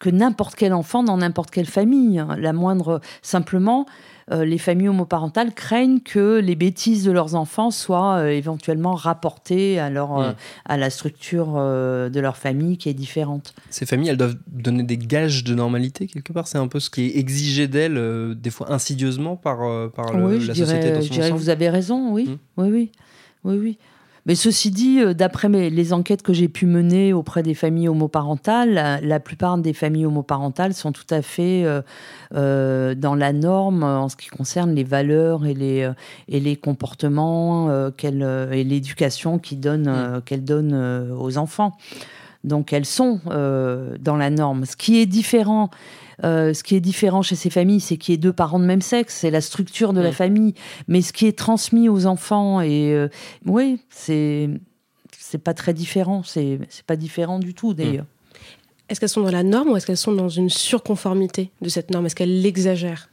que 0.03 0.09
n'importe 0.09 0.55
quel 0.55 0.73
enfant 0.73 1.01
dans 1.01 1.15
n'importe 1.17 1.49
quelle 1.49 1.65
famille. 1.65 2.21
La 2.37 2.51
moindre 2.51 2.99
simplement 3.21 3.85
euh, 4.31 4.43
les 4.45 4.57
familles 4.57 4.87
homoparentales 4.89 5.53
craignent 5.53 5.99
que 6.01 6.39
les 6.39 6.55
bêtises 6.55 7.03
de 7.05 7.11
leurs 7.11 7.35
enfants 7.35 7.71
soient 7.71 8.15
euh, 8.17 8.27
éventuellement 8.29 8.95
rapportées 8.95 9.79
à 9.79 9.89
leur 9.89 10.17
euh, 10.17 10.31
Mm. 10.31 10.35
à 10.65 10.77
la 10.77 10.89
structure 10.89 11.53
de 11.53 12.19
leur 12.19 12.35
famille 12.37 12.77
qui 12.77 12.89
est 12.89 12.93
différente. 12.93 13.53
Ces 13.69 13.85
familles, 13.85 14.09
elles 14.09 14.17
doivent 14.17 14.37
donner 14.47 14.83
des 14.83 14.97
gages 14.97 15.43
de 15.45 15.53
normalité 15.55 16.07
quelque 16.07 16.31
part. 16.33 16.47
C'est 16.47 16.57
un 16.57 16.67
peu 16.67 16.79
ce 16.81 16.89
qui 16.89 17.01
est 17.07 17.17
exigé 17.17 17.67
d'elles, 17.67 17.99
des 18.35 18.49
fois 18.49 18.71
insidieusement 18.73 19.35
par, 19.37 19.57
par 19.91 20.13
le- 20.17 20.25
oui, 20.25 20.41
je 20.41 20.47
la 20.49 20.55
société 20.55 20.79
dirais, 20.79 20.93
dans 20.95 21.01
je 21.01 21.09
dirais 21.11 21.29
que 21.31 21.35
vous 21.35 21.49
avez 21.49 21.69
raison, 21.69 22.11
oui, 22.13 22.25
Mm. 22.29 22.37
oui, 22.61 22.69
oui, 22.71 22.91
oui, 23.45 23.57
oui. 23.61 23.77
Mais 24.25 24.35
ceci 24.35 24.71
dit, 24.71 25.01
euh, 25.01 25.13
d'après 25.13 25.49
les 25.49 25.91
enquêtes 25.91 26.21
que 26.21 26.31
j'ai 26.31 26.47
pu 26.47 26.65
mener 26.65 27.11
auprès 27.11 27.43
des 27.43 27.53
familles 27.53 27.89
homoparentales, 27.89 28.73
la, 28.73 29.01
la 29.01 29.19
plupart 29.19 29.57
des 29.57 29.73
familles 29.73 30.05
homoparentales 30.05 30.73
sont 30.73 30.93
tout 30.93 31.03
à 31.09 31.21
fait 31.21 31.65
euh, 31.65 31.81
euh, 32.33 32.95
dans 32.95 33.15
la 33.15 33.33
norme 33.33 33.83
en 33.83 34.07
ce 34.07 34.15
qui 34.15 34.29
concerne 34.29 34.73
les 34.73 34.85
valeurs 34.85 35.45
et 35.45 35.53
les, 35.53 35.91
et 36.29 36.39
les 36.39 36.55
comportements 36.55 37.69
euh, 37.69 37.91
et 38.01 38.63
l'éducation 38.63 39.41
donnent, 39.53 39.87
euh, 39.87 40.21
qu'elles 40.21 40.45
donnent 40.45 41.11
aux 41.19 41.37
enfants. 41.37 41.73
Donc 42.43 42.73
elles 42.73 42.85
sont 42.85 43.19
dans 43.25 44.17
la 44.17 44.29
norme. 44.29 44.65
Ce 44.65 44.75
qui 44.75 44.99
est 44.99 45.05
différent, 45.05 45.69
euh, 46.23 46.53
ce 46.53 46.63
qui 46.63 46.75
est 46.75 46.79
différent 46.81 47.21
chez 47.21 47.35
ces 47.35 47.49
familles, 47.49 47.79
c'est 47.79 47.97
qu'il 47.97 48.13
y 48.13 48.15
ait 48.15 48.17
deux 48.17 48.33
parents 48.33 48.59
de 48.59 48.65
même 48.65 48.81
sexe, 48.81 49.15
c'est 49.21 49.31
la 49.31 49.41
structure 49.41 49.93
de 49.93 50.01
la 50.01 50.09
Mm. 50.09 50.13
famille. 50.13 50.53
Mais 50.87 51.01
ce 51.01 51.13
qui 51.13 51.25
est 51.27 51.37
transmis 51.37 51.89
aux 51.89 52.05
enfants, 52.05 52.61
et 52.61 52.93
euh, 52.93 53.07
oui, 53.45 53.79
c'est 53.89 54.49
c'est 55.17 55.37
pas 55.39 55.53
très 55.53 55.73
différent. 55.73 56.21
C'est 56.23 56.59
c'est 56.69 56.85
pas 56.85 56.95
différent 56.95 57.39
du 57.39 57.53
tout 57.53 57.73
d'ailleurs. 57.73 58.05
Est-ce 58.89 58.99
qu'elles 58.99 59.09
sont 59.09 59.21
dans 59.23 59.31
la 59.31 59.43
norme 59.43 59.69
ou 59.69 59.77
est-ce 59.77 59.87
qu'elles 59.87 59.97
sont 59.97 60.11
dans 60.13 60.29
une 60.29 60.49
surconformité 60.49 61.49
de 61.61 61.69
cette 61.69 61.89
norme? 61.89 62.05
Est-ce 62.05 62.15
qu'elles 62.15 62.41
l'exagèrent? 62.41 63.09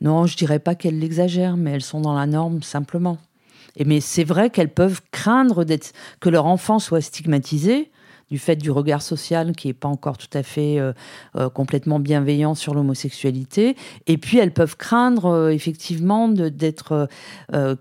Non, 0.00 0.26
je 0.26 0.36
dirais 0.36 0.60
pas 0.60 0.74
qu'elles 0.76 0.98
l'exagèrent, 0.98 1.56
mais 1.56 1.72
elles 1.72 1.82
sont 1.82 2.00
dans 2.00 2.14
la 2.14 2.26
norme 2.26 2.62
simplement. 2.62 3.18
Et 3.76 3.84
mais 3.84 4.00
c'est 4.00 4.24
vrai 4.24 4.48
qu'elles 4.50 4.72
peuvent 4.72 5.00
craindre 5.10 5.64
d'être 5.64 5.92
que 6.20 6.28
leur 6.30 6.46
enfant 6.46 6.78
soit 6.78 7.00
stigmatisé 7.00 7.90
du 8.30 8.38
fait 8.38 8.56
du 8.56 8.70
regard 8.70 9.02
social 9.02 9.52
qui 9.52 9.68
n'est 9.68 9.74
pas 9.74 9.88
encore 9.88 10.18
tout 10.18 10.28
à 10.34 10.42
fait 10.42 10.78
euh, 10.78 10.92
euh, 11.36 11.48
complètement 11.48 11.98
bienveillant 11.98 12.54
sur 12.54 12.74
l'homosexualité. 12.74 13.76
Et 14.06 14.18
puis 14.18 14.38
elles 14.38 14.52
peuvent 14.52 14.76
craindre 14.76 15.26
euh, 15.26 15.50
effectivement 15.50 16.28
d'être 16.28 17.08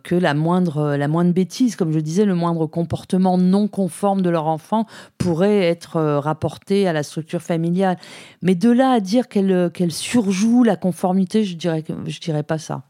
que 0.03 0.15
la 0.15 0.33
moindre, 0.33 0.95
la 0.95 1.07
moindre 1.07 1.33
bêtise, 1.33 1.75
comme 1.75 1.91
je 1.91 1.99
disais, 1.99 2.25
le 2.25 2.35
moindre 2.35 2.65
comportement 2.65 3.37
non 3.37 3.67
conforme 3.67 4.21
de 4.21 4.29
leur 4.29 4.47
enfant 4.47 4.85
pourrait 5.17 5.63
être 5.63 5.99
rapporté 6.19 6.87
à 6.87 6.93
la 6.93 7.03
structure 7.03 7.41
familiale. 7.41 7.97
Mais 8.41 8.55
de 8.55 8.69
là 8.69 8.91
à 8.91 8.99
dire 8.99 9.27
qu'elle 9.27 9.71
qu'elle 9.73 9.91
surjoue 9.91 10.63
la 10.63 10.75
conformité, 10.75 11.43
je 11.43 11.55
dirais, 11.55 11.83
je 12.05 12.19
dirais 12.19 12.43
pas 12.43 12.57
ça. 12.57 12.83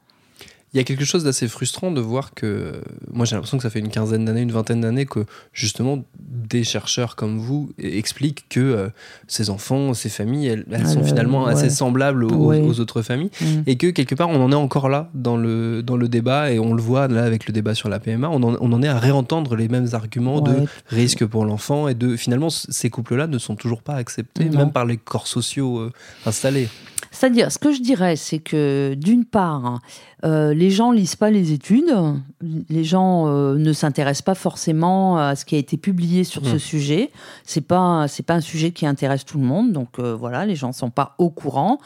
Il 0.77 0.79
y 0.79 0.81
a 0.81 0.83
quelque 0.83 1.05
chose 1.05 1.23
d'assez 1.23 1.47
frustrant 1.47 1.89
de 1.89 1.99
voir 1.99 2.35
que. 2.35 2.81
Moi, 3.11 3.25
j'ai 3.25 3.35
l'impression 3.35 3.57
que 3.57 3.63
ça 3.63 3.71
fait 3.71 3.79
une 3.79 3.89
quinzaine 3.89 4.25
d'années, 4.25 4.41
une 4.41 4.51
vingtaine 4.51 4.81
d'années 4.81 5.07
que, 5.07 5.25
justement, 5.51 6.03
des 6.19 6.63
chercheurs 6.63 7.15
comme 7.15 7.39
vous 7.39 7.71
expliquent 7.79 8.45
que 8.47 8.59
euh, 8.59 8.89
ces 9.27 9.49
enfants, 9.49 9.95
ces 9.95 10.09
familles, 10.09 10.45
elles, 10.49 10.65
elles 10.71 10.83
Ah, 10.85 10.87
sont 10.87 10.99
le- 10.99 11.05
finalement 11.07 11.45
ouais. 11.45 11.53
assez 11.53 11.71
semblables 11.71 12.25
aux, 12.25 12.29
Ouais. 12.45 12.61
aux 12.61 12.79
autres 12.79 13.01
familles. 13.01 13.31
Mm. 13.41 13.45
Et 13.65 13.75
que, 13.77 13.87
quelque 13.87 14.13
part, 14.13 14.29
on 14.29 14.39
en 14.39 14.51
est 14.51 14.55
encore 14.55 14.87
là 14.87 15.09
dans 15.15 15.35
le, 15.35 15.81
dans 15.81 15.97
le 15.97 16.07
débat, 16.07 16.51
et 16.51 16.59
on 16.59 16.75
le 16.75 16.81
voit 16.83 17.07
là 17.07 17.23
avec 17.23 17.47
le 17.47 17.53
débat 17.53 17.73
sur 17.73 17.89
la 17.89 17.99
PMA, 17.99 18.29
on 18.29 18.43
en, 18.43 18.55
on 18.61 18.71
en 18.71 18.83
est 18.83 18.87
à 18.87 18.99
réentendre 18.99 19.55
les 19.55 19.69
mêmes 19.69 19.87
arguments 19.93 20.41
de 20.41 20.53
risque 20.89 21.25
pour 21.25 21.43
l'enfant, 21.43 21.87
et 21.87 21.95
de. 21.95 22.15
Finalement, 22.15 22.51
ces 22.51 22.91
couples-là 22.91 23.25
ne 23.25 23.39
sont 23.39 23.55
toujours 23.55 23.81
pas 23.81 23.95
acceptés, 23.95 24.45
Non. 24.45 24.59
même 24.59 24.71
par 24.71 24.85
les 24.85 24.97
corps 24.97 25.25
sociaux 25.25 25.79
euh, 25.79 25.91
installés. 26.27 26.69
C'est-à-dire, 27.11 27.51
ce 27.51 27.57
que 27.57 27.71
je 27.71 27.81
dirais, 27.81 28.15
c'est 28.15 28.39
que 28.39 28.93
d'une 28.95 29.25
part, 29.25 29.79
euh, 30.25 30.53
les 30.53 30.69
gens 30.69 30.91
lisent 30.91 31.15
pas 31.15 31.29
les 31.31 31.51
études, 31.51 31.93
les 32.69 32.83
gens 32.83 33.27
euh, 33.27 33.55
ne 33.55 33.71
s'intéressent 33.73 34.23
pas 34.23 34.35
forcément 34.35 35.17
à 35.17 35.35
ce 35.35 35.45
qui 35.45 35.55
a 35.55 35.57
été 35.57 35.77
publié 35.77 36.23
sur 36.23 36.45
ce 36.45 36.53
Mhm. 36.53 36.59
sujet. 36.59 37.11
C'est 37.43 37.61
pas 37.61 38.07
c'est 38.07 38.23
pas 38.23 38.35
un 38.35 38.41
sujet 38.41 38.71
qui 38.71 38.85
intéresse 38.85 39.25
tout 39.25 39.37
le 39.39 39.45
monde, 39.45 39.71
donc 39.73 39.99
euh, 39.99 40.15
voilà, 40.15 40.45
les 40.45 40.55
gens 40.55 40.71
sont 40.73 40.89
pas 40.91 41.15
au 41.17 41.29
courant. 41.29 41.79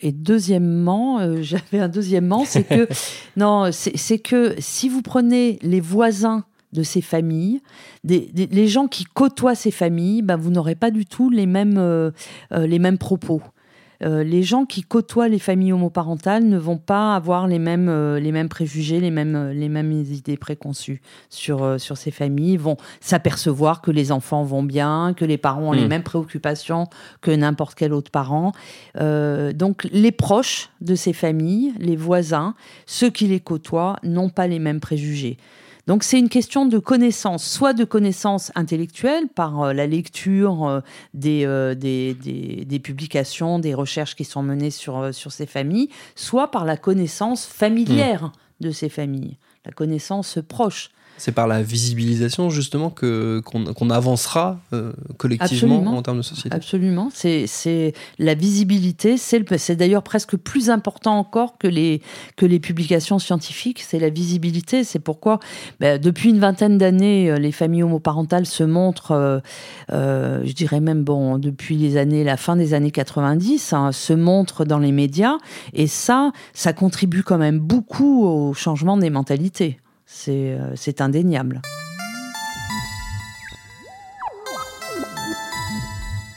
Et 0.00 0.12
deuxièmement, 0.12 1.18
j'avais 1.42 1.78
un 1.80 1.88
deuxièmement, 1.88 2.44
c'est 2.44 2.64
que 2.64 2.88
non, 3.36 3.70
c'est 3.72 4.18
que 4.18 4.54
si 4.58 4.88
vous 4.88 5.02
prenez 5.02 5.58
les 5.62 5.80
voisins 5.80 6.44
de 6.72 6.82
ces 6.82 7.00
familles, 7.00 7.60
des- 8.04 8.28
des- 8.32 8.46
les 8.46 8.68
gens 8.68 8.86
qui 8.86 9.04
côtoient 9.04 9.54
ces 9.54 9.70
familles, 9.70 10.22
ben, 10.22 10.36
vous 10.36 10.50
n'aurez 10.50 10.74
pas 10.74 10.90
du 10.90 11.06
tout 11.06 11.30
les 11.30 11.46
mêmes, 11.46 12.12
les 12.52 12.78
mêmes 12.78 12.98
propos. 12.98 13.40
Euh, 14.02 14.22
les 14.22 14.42
gens 14.42 14.64
qui 14.66 14.82
côtoient 14.82 15.28
les 15.28 15.38
familles 15.38 15.72
homoparentales 15.72 16.44
ne 16.44 16.58
vont 16.58 16.76
pas 16.76 17.14
avoir 17.14 17.46
les 17.46 17.58
mêmes, 17.58 17.88
euh, 17.88 18.20
les 18.20 18.32
mêmes 18.32 18.48
préjugés, 18.48 19.00
les 19.00 19.10
mêmes, 19.10 19.34
euh, 19.36 19.52
les 19.52 19.68
mêmes 19.68 19.92
idées 19.92 20.36
préconçues 20.36 21.00
sur, 21.30 21.62
euh, 21.62 21.78
sur 21.78 21.96
ces 21.96 22.10
familles. 22.10 22.52
Ils 22.52 22.58
vont 22.60 22.76
s'apercevoir 23.00 23.80
que 23.80 23.90
les 23.90 24.12
enfants 24.12 24.44
vont 24.44 24.62
bien, 24.62 25.14
que 25.16 25.24
les 25.24 25.38
parents 25.38 25.68
ont 25.68 25.72
les 25.72 25.84
Mm. 25.84 25.88
mêmes 25.88 26.02
préoccupations 26.02 26.86
que 27.20 27.30
n'importe 27.30 27.74
quel 27.74 27.92
autre 27.92 28.10
parent. 28.10 28.52
Donc 29.54 29.86
les 29.92 30.12
proches 30.12 30.70
de 30.80 30.94
ces 30.94 31.12
familles, 31.12 31.72
les 31.78 31.96
voisins, 31.96 32.54
ceux 32.86 33.10
qui 33.10 33.26
les 33.26 33.40
côtoient, 33.40 33.96
n'ont 34.02 34.28
pas 34.28 34.46
les 34.46 34.58
mêmes 34.58 34.80
préjugés. 34.80 35.38
Donc 35.86 36.02
c'est 36.02 36.18
une 36.18 36.28
question 36.28 36.66
de 36.66 36.78
connaissance, 36.78 37.48
soit 37.48 37.72
de 37.72 37.84
connaissance 37.84 38.50
intellectuelle 38.56 39.28
par 39.28 39.62
euh, 39.62 39.72
la 39.72 39.86
lecture 39.86 40.66
euh, 40.66 40.80
des, 41.14 41.44
euh, 41.46 41.74
des, 41.76 42.14
des- 42.14 42.64
des 42.64 42.78
publications, 42.80 43.58
des 43.60 43.72
recherches 43.74 44.16
qui 44.16 44.24
sont 44.24 44.42
menées 44.42 44.72
sur, 44.72 45.14
sur 45.14 45.30
ces 45.30 45.46
familles, 45.46 45.88
soit 46.16 46.50
par 46.50 46.64
la 46.64 46.76
connaissance 46.76 47.46
familière 47.46 48.32
de 48.60 48.72
ces 48.72 48.88
familles, 48.88 49.36
la 49.64 49.70
connaissance 49.72 50.38
proche. 50.48 50.90
C'est 51.18 51.32
par 51.32 51.46
la 51.46 51.62
visibilisation 51.62 52.50
justement 52.50 52.90
que 52.90 53.40
qu'on 53.44 53.64
qu'on 53.64 53.90
avancera 53.90 54.58
euh, 54.72 54.92
collectivement 55.16 55.76
Absolument. 55.76 55.96
en 55.98 56.02
termes 56.02 56.18
de 56.18 56.22
société. 56.22 56.54
Absolument, 56.54 57.08
c'est 57.12 57.92
la 58.18 58.34
visibilité, 58.34 59.16
c'est 59.16 59.38
le- 59.38 59.58
c'est 59.58 59.76
d'ailleurs 59.76 60.02
presque 60.02 60.36
plus 60.36 60.68
important 60.70 61.18
encore 61.18 61.56
que 61.58 61.66
les 61.68 62.02
que 62.36 62.44
les 62.46 62.60
publications 62.60 63.18
scientifiques, 63.18 63.80
c'est 63.80 63.98
la 63.98 64.10
visibilité. 64.10 64.84
C'est 64.84 64.98
pourquoi 64.98 65.38
ben, 65.80 65.98
depuis 66.00 66.30
une 66.30 66.38
vingtaine 66.38 66.78
d'années, 66.78 67.30
euh, 67.30 67.36
les 67.38 67.52
familles 67.52 67.82
homoparentales 67.82 68.46
se 68.46 68.64
montrent, 68.64 69.12
euh, 69.12 69.38
euh, 69.92 70.40
je 70.44 70.52
dirais 70.52 70.80
même 70.80 71.02
bon 71.04 71.38
depuis 71.38 71.76
les 71.76 71.96
années 71.96 72.24
la 72.24 72.36
fin 72.36 72.56
des 72.56 72.74
années 72.74 72.90
90, 72.90 73.72
hein, 73.72 73.92
se 73.92 74.12
montrent 74.12 74.64
dans 74.64 74.78
les 74.78 74.92
médias 74.92 75.36
et 75.72 75.86
ça, 75.86 76.32
ça 76.52 76.72
contribue 76.72 77.22
quand 77.22 77.38
même 77.38 77.58
beaucoup 77.58 78.24
au 78.26 78.52
changement 78.54 78.96
des 78.96 79.10
mentalités. 79.10 79.78
C'est 80.06 80.52
euh, 80.52 80.72
c'est 80.76 81.00
indéniable. 81.00 81.60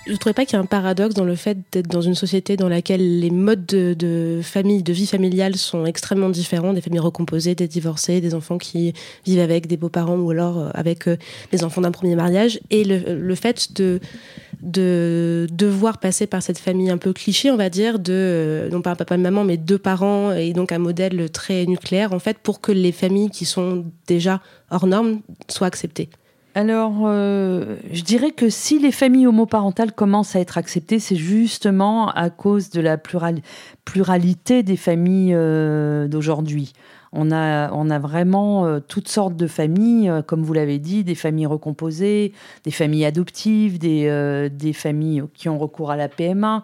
Je 0.09 0.15
ne 0.15 0.17
trouvez 0.17 0.33
pas 0.33 0.43
qu'il 0.43 0.53
y 0.53 0.55
a 0.55 0.59
un 0.59 0.65
paradoxe 0.65 1.13
dans 1.13 1.23
le 1.23 1.35
fait 1.35 1.59
d'être 1.71 1.87
dans 1.87 2.01
une 2.01 2.15
société 2.15 2.57
dans 2.57 2.67
laquelle 2.67 3.19
les 3.19 3.29
modes 3.29 3.67
de, 3.67 4.39
famille, 4.41 4.81
de 4.81 4.91
vie 4.91 5.05
familiale 5.05 5.55
sont 5.55 5.85
extrêmement 5.85 6.29
différents, 6.29 6.73
des 6.73 6.81
familles 6.81 6.99
recomposées, 6.99 7.53
des 7.53 7.67
divorcés, 7.67 8.19
des 8.19 8.33
enfants 8.33 8.57
qui 8.57 8.93
vivent 9.23 9.39
avec 9.39 9.67
des 9.67 9.77
beaux-parents 9.77 10.17
ou 10.17 10.31
alors 10.31 10.57
euh, 10.57 10.69
avec 10.73 11.07
euh, 11.07 11.15
les 11.51 11.63
enfants 11.63 11.81
d'un 11.81 11.91
premier 11.91 12.15
mariage, 12.15 12.59
et 12.71 12.83
le 12.85 13.35
fait 13.35 13.71
de, 13.73 13.99
de 14.61 15.47
devoir 15.51 15.99
passer 15.99 16.27
par 16.27 16.41
cette 16.41 16.59
famille 16.59 16.89
un 16.89 16.97
peu 16.97 17.13
cliché, 17.13 17.49
on 17.51 17.57
va 17.57 17.69
dire, 17.69 17.99
de 17.99 18.13
euh, 18.13 18.69
non 18.69 18.81
pas 18.81 18.95
papa 18.95 19.15
et 19.15 19.17
maman, 19.17 19.43
mais 19.43 19.57
deux 19.57 19.77
parents, 19.77 20.31
et 20.31 20.53
donc 20.53 20.71
un 20.71 20.79
modèle 20.79 21.29
très 21.31 21.65
nucléaire, 21.65 22.13
en 22.13 22.19
fait, 22.19 22.37
pour 22.39 22.61
que 22.61 22.71
les 22.71 22.91
familles 22.91 23.29
qui 23.29 23.45
sont 23.45 23.85
déjà 24.07 24.41
hors 24.69 24.87
normes 24.87 25.21
soient 25.47 25.67
acceptées. 25.67 26.09
Alors, 26.55 27.03
euh, 27.05 27.75
je 27.93 28.01
dirais 28.01 28.31
que 28.31 28.49
si 28.49 28.79
les 28.79 28.91
familles 28.91 29.27
homoparentales 29.27 29.93
commencent 29.93 30.35
à 30.35 30.39
être 30.39 30.57
acceptées, 30.57 30.99
c'est 30.99 31.15
justement 31.15 32.09
à 32.09 32.29
cause 32.29 32.69
de 32.71 32.81
la 32.81 32.97
plural- 32.97 33.41
pluralité 33.85 34.63
des 34.63 34.75
familles 34.75 35.33
euh, 35.35 36.07
d'aujourd'hui. 36.07 36.73
On 37.11 37.31
a, 37.31 37.99
vraiment 37.99 38.65
euh, 38.65 38.79
toutes 38.79 39.07
sortes 39.07 39.35
de 39.35 39.47
familles, 39.47 40.09
euh, 40.09 40.21
comme 40.21 40.43
vous 40.43 40.53
l'avez 40.53 40.77
dit, 40.77 41.03
des 41.03 41.15
familles 41.15 41.47
recomposées, 41.47 42.33
des 42.63 42.71
familles 42.71 43.05
adoptives, 43.05 43.79
des, 43.79 44.07
euh, 44.07 44.49
des 44.49 44.73
familles 44.73 45.23
qui 45.33 45.49
ont 45.49 45.57
recours 45.57 45.91
à 45.91 45.95
la 45.95 46.07
PMA. 46.07 46.63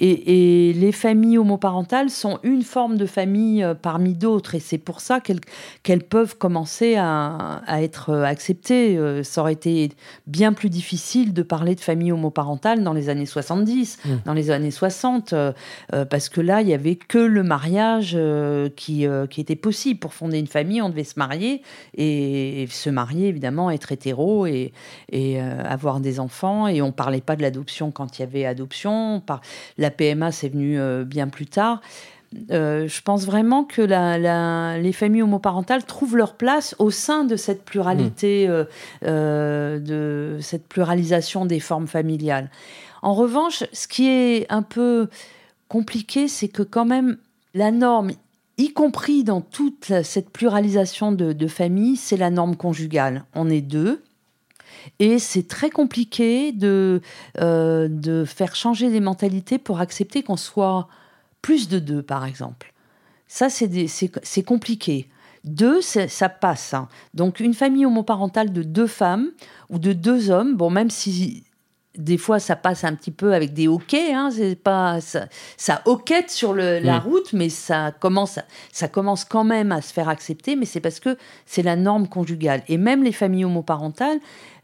Et, 0.00 0.72
les 0.76 0.92
familles 0.92 1.38
homoparentales 1.38 2.10
sont 2.10 2.38
une 2.42 2.62
forme 2.62 2.96
de 2.96 3.06
famille 3.06 3.62
euh, 3.62 3.74
parmi 3.74 4.14
d'autres, 4.14 4.54
et 4.54 4.60
c'est 4.60 4.78
pour 4.78 5.00
ça 5.00 5.20
qu'elles 5.20 6.02
peuvent 6.02 6.36
commencer 6.36 6.96
à, 6.96 7.62
être 7.80 8.14
acceptées. 8.14 8.96
Euh, 8.96 9.22
ça 9.22 9.40
aurait 9.40 9.52
été 9.52 9.92
bien 10.26 10.52
plus 10.52 10.70
difficile 10.70 11.32
de 11.32 11.42
parler 11.42 11.74
de 11.74 11.80
famille 11.80 12.12
homoparentale 12.12 12.82
dans 12.82 12.92
les 12.92 13.08
années 13.08 13.26
70, 13.26 13.98
mmh. 14.04 14.10
dans 14.24 14.34
les 14.34 14.50
années 14.50 14.70
60, 14.70 15.32
euh, 15.32 15.52
parce 16.10 16.28
que 16.28 16.40
là, 16.40 16.60
il 16.60 16.66
n'y 16.66 16.74
avait 16.74 16.96
que 16.96 17.18
le 17.18 17.42
mariage 17.42 18.18
qui, 18.76 19.06
qui 19.30 19.40
était 19.40 19.56
possible. 19.56 20.00
Pour 20.00 20.14
fonder 20.14 20.38
une 20.38 20.46
famille, 20.46 20.82
on 20.82 20.88
devait 20.88 21.04
se 21.04 21.18
marier, 21.18 21.62
et, 21.96 22.66
se 22.70 22.90
marier, 22.90 23.28
évidemment, 23.28 23.70
être 23.70 23.92
hétéro 23.92 24.46
et, 24.46 24.72
et 25.10 25.40
avoir 25.40 26.00
des 26.00 26.20
enfants, 26.20 26.68
et 26.68 26.82
on 26.82 26.88
ne 26.88 26.92
parlait 26.92 27.20
pas 27.20 27.36
de 27.36 27.42
l'adoption 27.42 27.90
quand 27.90 28.18
il 28.18 28.22
y 28.22 28.24
avait 28.24 28.44
adoption. 28.44 29.20
Par, 29.20 29.40
la 29.85 29.85
PMA, 29.90 30.32
c'est 30.32 30.48
venu 30.48 30.78
euh, 30.78 31.04
bien 31.04 31.28
plus 31.28 31.46
tard. 31.46 31.80
Euh, 32.50 32.88
je 32.88 33.02
pense 33.02 33.24
vraiment 33.24 33.64
que 33.64 33.82
les 33.82 34.92
familles 34.92 35.22
homoparentales 35.22 35.84
trouvent 35.84 36.16
leur 36.16 36.34
place 36.34 36.74
au 36.78 36.90
sein 36.90 37.24
de 37.24 37.36
cette 37.36 37.64
pluralité, 37.64 38.48
mmh. 38.48 38.66
euh, 39.04 39.78
de 39.78 40.38
cette 40.40 40.66
pluralisation 40.66 41.46
des 41.46 41.60
formes 41.60 41.86
familiales. 41.86 42.50
En 43.02 43.14
revanche, 43.14 43.64
ce 43.72 43.86
qui 43.86 44.08
est 44.08 44.46
un 44.50 44.62
peu 44.62 45.08
compliqué, 45.68 46.28
c'est 46.28 46.48
que 46.48 46.62
quand 46.62 46.84
même 46.84 47.16
la 47.54 47.70
norme, 47.70 48.10
y 48.58 48.72
compris 48.72 49.22
dans 49.22 49.40
toute 49.40 50.02
cette 50.02 50.30
pluralisation 50.30 51.12
de, 51.12 51.32
de 51.32 51.46
familles, 51.46 51.96
c'est 51.96 52.16
la 52.16 52.30
norme 52.30 52.56
conjugale. 52.56 53.24
On 53.34 53.48
est 53.48 53.60
deux, 53.60 54.02
et 54.98 55.18
c'est 55.18 55.46
très 55.48 55.70
compliqué 55.70 56.52
de, 56.52 57.00
euh, 57.40 57.88
de 57.88 58.24
faire 58.24 58.54
changer 58.54 58.88
les 58.88 59.00
mentalités 59.00 59.58
pour 59.58 59.80
accepter 59.80 60.22
qu'on 60.22 60.36
soit 60.36 60.88
plus 61.42 61.68
de 61.68 61.78
deux, 61.78 62.02
par 62.02 62.24
exemple. 62.24 62.72
Ça, 63.28 63.48
c'est 63.50 64.42
compliqué. 64.44 65.08
Deux, 65.44 65.80
ça 65.80 66.28
passe. 66.28 66.74
Hein. 66.74 66.88
Donc, 67.14 67.40
une 67.40 67.54
famille 67.54 67.86
homoparentale 67.86 68.52
de 68.52 68.62
deux 68.62 68.86
femmes 68.86 69.30
ou 69.70 69.78
de 69.78 69.92
deux 69.92 70.30
hommes, 70.30 70.56
bon, 70.56 70.70
même 70.70 70.90
si 70.90 71.44
des 71.98 72.18
fois, 72.18 72.38
ça 72.38 72.56
passe 72.56 72.84
un 72.84 72.94
petit 72.94 73.10
peu 73.10 73.34
avec 73.34 73.52
des 73.52 73.68
hoquets. 73.68 74.12
Hein, 74.12 74.30
c'est 74.32 74.56
pas 74.56 75.00
ça, 75.00 75.26
ça 75.56 75.82
hoquette 75.84 76.30
sur 76.30 76.52
le, 76.52 76.78
la 76.78 76.98
mm. 76.98 77.02
route, 77.02 77.32
mais 77.32 77.48
ça 77.48 77.92
commence, 77.92 78.38
ça 78.72 78.88
commence 78.88 79.24
quand 79.24 79.44
même 79.44 79.72
à 79.72 79.80
se 79.80 79.92
faire 79.92 80.08
accepter. 80.08 80.56
Mais 80.56 80.66
c'est 80.66 80.80
parce 80.80 81.00
que 81.00 81.16
c'est 81.44 81.62
la 81.62 81.76
norme 81.76 82.08
conjugale. 82.08 82.62
Et 82.68 82.76
même 82.76 83.02
les 83.02 83.12
familles 83.12 83.44
homoparentales, 83.44 84.18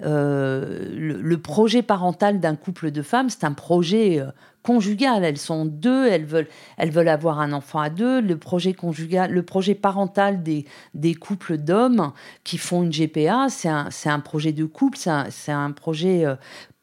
euh, 0.05 0.89
le, 0.97 1.39
projet 1.39 1.83
parental 1.83 2.41
d'un 2.41 2.57
couple 2.57 2.91
de 2.91 3.03
femmes, 3.03 3.31
c'est 3.31 3.45
un 3.45 3.53
projet 3.53 4.19
euh, 4.19 4.27
conjugal. 4.63 5.25
Elles 5.25 5.39
sont 5.39 5.65
deux, 5.65 6.09
elles 6.09 6.25
veulent, 6.25 6.49
elles 6.77 6.91
veulent 6.91 7.09
avoir 7.09 7.41
un 7.41 7.53
enfant 7.53 7.81
à 7.81 7.91
deux. 7.91 8.21
Le 8.21 8.37
projet 8.37 8.75
conjugal, 8.75 9.33
le 9.33 9.43
projet 9.43 9.75
parental 9.75 10.43
des, 10.43 10.65
des 10.95 11.15
couples 11.15 11.59
d'hommes 11.59 12.13
qui 12.45 12.59
font 12.59 12.83
une 12.83 12.91
GPA, 12.91 13.49
c'est 13.49 13.69
un, 13.69 13.89
un, 14.07 14.21
projet 14.21 14.53
de 14.53 14.65
couple, 14.65 14.99
c'est 14.99 15.11
un, 15.53 15.65
un, 15.65 15.71
projet 15.71 16.25
euh, 16.25 16.35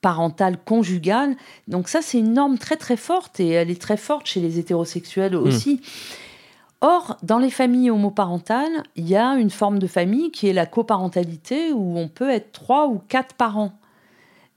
parentale 0.01 0.57
conjugale. 0.63 1.35
Donc 1.67 1.89
ça, 1.89 2.01
c'est 2.01 2.19
une 2.19 2.33
norme 2.33 2.57
très 2.57 2.77
très 2.77 2.97
forte 2.97 3.39
et 3.39 3.49
elle 3.49 3.69
est 3.69 3.81
très 3.81 3.97
forte 3.97 4.27
chez 4.27 4.39
les 4.39 4.59
hétérosexuels 4.59 5.35
hmm. 5.35 5.43
aussi. 5.43 5.81
Or, 6.81 7.17
dans 7.23 7.39
les 7.39 7.49
familles 7.49 7.91
homoparentales, 7.91 8.83
il 8.95 9.07
y 9.07 9.15
a 9.15 9.33
une 9.33 9.49
forme 9.49 9.79
de 9.79 9.87
famille 9.87 10.31
qui 10.31 10.47
est 10.47 10.53
la 10.53 10.65
coparentalité 10.65 11.73
où 11.73 11.97
on 11.97 12.07
peut 12.07 12.29
être 12.29 12.53
trois 12.53 12.87
ou 12.87 13.01
quatre 13.09 13.35
parents. 13.35 13.73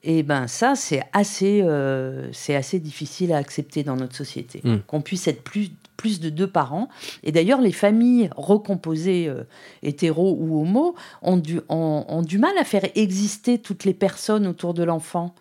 Et 0.04 0.22
ben 0.22 0.46
ça, 0.46 0.74
c'est 0.74 1.02
assez, 1.12 1.62
euh, 1.62 2.28
c'est 2.32 2.54
assez 2.54 2.78
difficile 2.80 3.32
à 3.32 3.38
accepter 3.38 3.82
dans 3.82 3.96
notre 3.96 4.16
société. 4.16 4.60
Hmm. 4.62 4.78
Qu'on 4.86 5.00
puisse 5.00 5.26
être 5.28 5.42
plus 5.42 5.70
plus 5.96 6.20
de 6.20 6.30
deux 6.30 6.46
parents. 6.46 6.88
Et 7.22 7.32
d'ailleurs, 7.32 7.60
les 7.60 7.72
familles 7.72 8.30
recomposées, 8.36 9.28
euh, 9.28 9.44
hétéro 9.82 10.36
ou 10.38 10.60
homo, 10.62 10.94
ont 11.22 11.36
du, 11.36 11.60
ont, 11.68 12.22
du 12.22 12.38
mal 12.38 12.56
à 12.58 12.64
faire 12.64 12.84
exister 12.94 13.58
toutes 13.58 13.84
les 13.84 13.94
personnes 13.94 14.46
autour 14.46 14.74
de 14.74 14.82
l'enfant. 14.82 15.34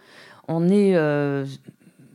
On 0.47 0.69
est. 0.69 0.95
Euh, 0.95 1.45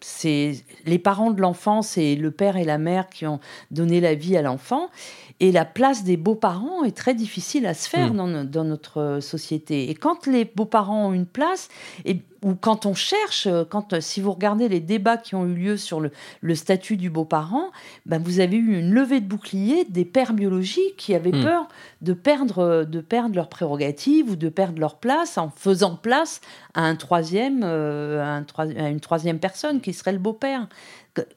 c'est 0.00 0.62
les 0.84 0.98
parents 0.98 1.30
de 1.30 1.40
l'enfant, 1.40 1.82
c'est 1.82 2.14
le 2.14 2.30
père 2.30 2.56
et 2.56 2.64
la 2.64 2.78
mère 2.78 3.08
qui 3.08 3.26
ont 3.26 3.40
donné 3.70 4.00
la 4.00 4.14
vie 4.14 4.36
à 4.36 4.42
l'enfant. 4.42 4.90
Et 5.38 5.52
la 5.52 5.66
place 5.66 6.02
des 6.02 6.16
beaux-parents 6.16 6.82
est 6.84 6.96
très 6.96 7.12
difficile 7.12 7.66
à 7.66 7.74
se 7.74 7.88
faire 7.90 8.14
hmm. 8.14 8.44
dans, 8.44 8.64
notre 8.64 9.18
société. 9.20 9.90
Et 9.90 9.94
quand 9.94 10.26
les 10.26 10.46
beaux-parents 10.46 11.08
ont 11.08 11.12
une 11.12 11.26
place, 11.26 11.68
et, 12.06 12.22
ou 12.42 12.54
quand 12.54 12.86
on 12.86 12.94
cherche, 12.94 13.46
quand, 13.68 14.00
si 14.00 14.22
vous 14.22 14.32
regardez 14.32 14.66
les 14.70 14.80
débats 14.80 15.18
qui 15.18 15.34
ont 15.34 15.44
eu 15.44 15.54
lieu 15.54 15.76
sur 15.76 16.00
le, 16.00 16.54
statut 16.54 16.96
du 16.96 17.10
beau-parent, 17.10 17.70
ben 18.06 18.18
vous 18.22 18.40
avez 18.40 18.56
eu 18.56 18.78
une 18.78 18.92
levée 18.92 19.20
de 19.20 19.26
bouclier 19.26 19.84
des 19.84 20.06
pères 20.06 20.32
biologiques 20.32 20.96
qui 20.96 21.14
avaient 21.14 21.36
hmm. 21.36 21.42
peur 21.42 21.68
de 22.00 22.14
perdre, 22.14 22.84
de 22.84 23.00
perdre 23.02 23.34
leurs 23.34 23.50
prérogatives 23.50 24.30
ou 24.30 24.36
de 24.36 24.48
perdre 24.48 24.80
leur 24.80 24.96
place 24.96 25.36
en 25.36 25.50
faisant 25.50 25.96
place 25.96 26.40
à, 26.72 26.80
un 26.80 26.96
troisième, 26.96 27.60
euh, 27.62 28.40
à, 28.56 28.88
une 28.88 29.00
troisième 29.00 29.38
personne 29.38 29.82
qui 29.82 29.92
serait 29.92 30.12
le 30.12 30.18
beau-père. 30.18 30.66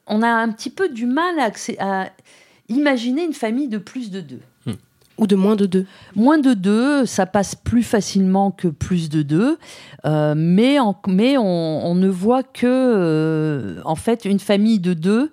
On 0.06 0.22
a 0.22 0.28
un 0.28 0.50
petit 0.52 0.70
peu 0.70 0.88
du 0.88 1.04
mal 1.04 1.38
à, 1.38 1.50
à 1.80 2.08
Imaginez 2.70 3.24
une 3.24 3.34
famille 3.34 3.68
de 3.68 3.78
plus 3.78 4.10
de 4.10 4.20
deux. 4.20 4.40
Hmm. 4.64 4.74
Ou 5.18 5.26
de 5.26 5.36
moins 5.36 5.56
de 5.56 5.66
deux. 5.66 5.84
Moins 6.16 6.38
de 6.38 6.54
deux, 6.54 7.04
ça 7.04 7.26
passe 7.26 7.54
plus 7.54 7.82
facilement 7.82 8.50
que 8.50 8.68
plus 8.68 9.10
de 9.10 9.22
deux, 9.22 9.58
euh, 10.06 10.34
mais, 10.34 10.78
mais 11.06 11.36
on, 11.36 11.94
ne 11.94 12.08
voit 12.08 12.42
que, 12.42 12.66
euh, 12.66 13.82
en 13.84 13.96
fait, 13.96 14.24
une 14.24 14.38
famille 14.38 14.78
de 14.78 14.94
deux 14.94 15.30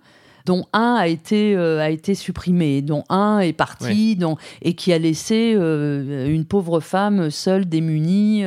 dont 0.47 0.65
un 0.71 0.95
a 0.95 1.07
été, 1.07 1.55
euh, 1.57 1.81
a 1.81 1.89
été 1.89 2.15
supprimé, 2.15 2.81
dont 2.81 3.03
un 3.09 3.39
est 3.39 3.51
parti, 3.51 4.15
dont, 4.15 4.37
et 4.61 4.75
qui 4.75 4.93
a 4.93 4.97
laissé 4.97 5.53
euh, 5.55 6.33
une 6.33 6.45
pauvre 6.45 6.79
femme 6.79 7.29
seule, 7.29 7.65
démunie. 7.65 8.45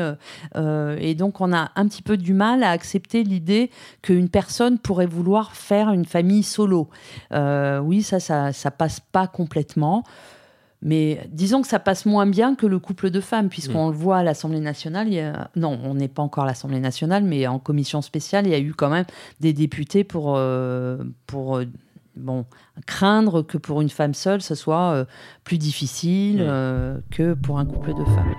Euh, 0.56 0.96
et 0.98 1.14
donc 1.14 1.42
on 1.42 1.52
a 1.52 1.70
un 1.76 1.86
petit 1.86 2.00
peu 2.00 2.16
du 2.16 2.32
mal 2.32 2.62
à 2.62 2.70
accepter 2.70 3.22
l'idée 3.22 3.70
qu'une 4.00 4.30
personne 4.30 4.78
pourrait 4.78 5.06
vouloir 5.06 5.54
faire 5.54 5.90
une 5.90 6.06
famille 6.06 6.42
solo. 6.42 6.88
oui, 7.30 8.02
ça, 8.02 8.18
ça, 8.18 8.52
ça 8.52 8.70
passe 8.70 9.00
pas 9.00 9.26
complètement. 9.26 10.02
Mais 10.82 11.20
disons 11.30 11.60
que 11.60 11.68
ça 11.68 11.78
passe 11.78 12.06
moins 12.06 12.26
bien 12.26 12.54
que 12.54 12.64
le 12.64 12.78
couple 12.78 13.10
de 13.10 13.20
femmes, 13.20 13.50
puisqu'on 13.50 13.88
mm. 13.88 13.92
le 13.92 13.96
voit 13.98 14.16
à 14.16 14.22
l'Assemblée 14.22 14.60
nationale. 14.60 15.08
Il 15.08 15.14
y 15.14 15.20
a... 15.20 15.50
Non, 15.54 15.78
on 15.84 15.92
n'est 15.92 16.08
pas 16.08 16.22
encore 16.22 16.44
à 16.44 16.46
l'Assemblée 16.46 16.80
nationale, 16.80 17.22
mais 17.22 17.46
en 17.46 17.58
commission 17.58 18.00
spéciale, 18.00 18.46
il 18.46 18.52
y 18.52 18.54
a 18.54 18.58
eu 18.58 18.72
quand 18.72 18.88
même 18.88 19.04
des 19.40 19.52
députés 19.52 20.04
pour, 20.04 20.40
pour 21.26 21.60
bon, 22.16 22.44
craindre 22.86 23.42
que 23.42 23.58
pour 23.58 23.80
une 23.80 23.90
femme 23.90 24.14
seule, 24.14 24.42
ce 24.42 24.54
soit 24.54 24.92
euh, 24.92 25.04
plus 25.44 25.58
difficile 25.58 26.38
euh, 26.40 26.98
que 27.10 27.34
pour 27.34 27.58
un 27.58 27.66
couple 27.66 27.94
de 27.94 28.04
femmes. 28.04 28.34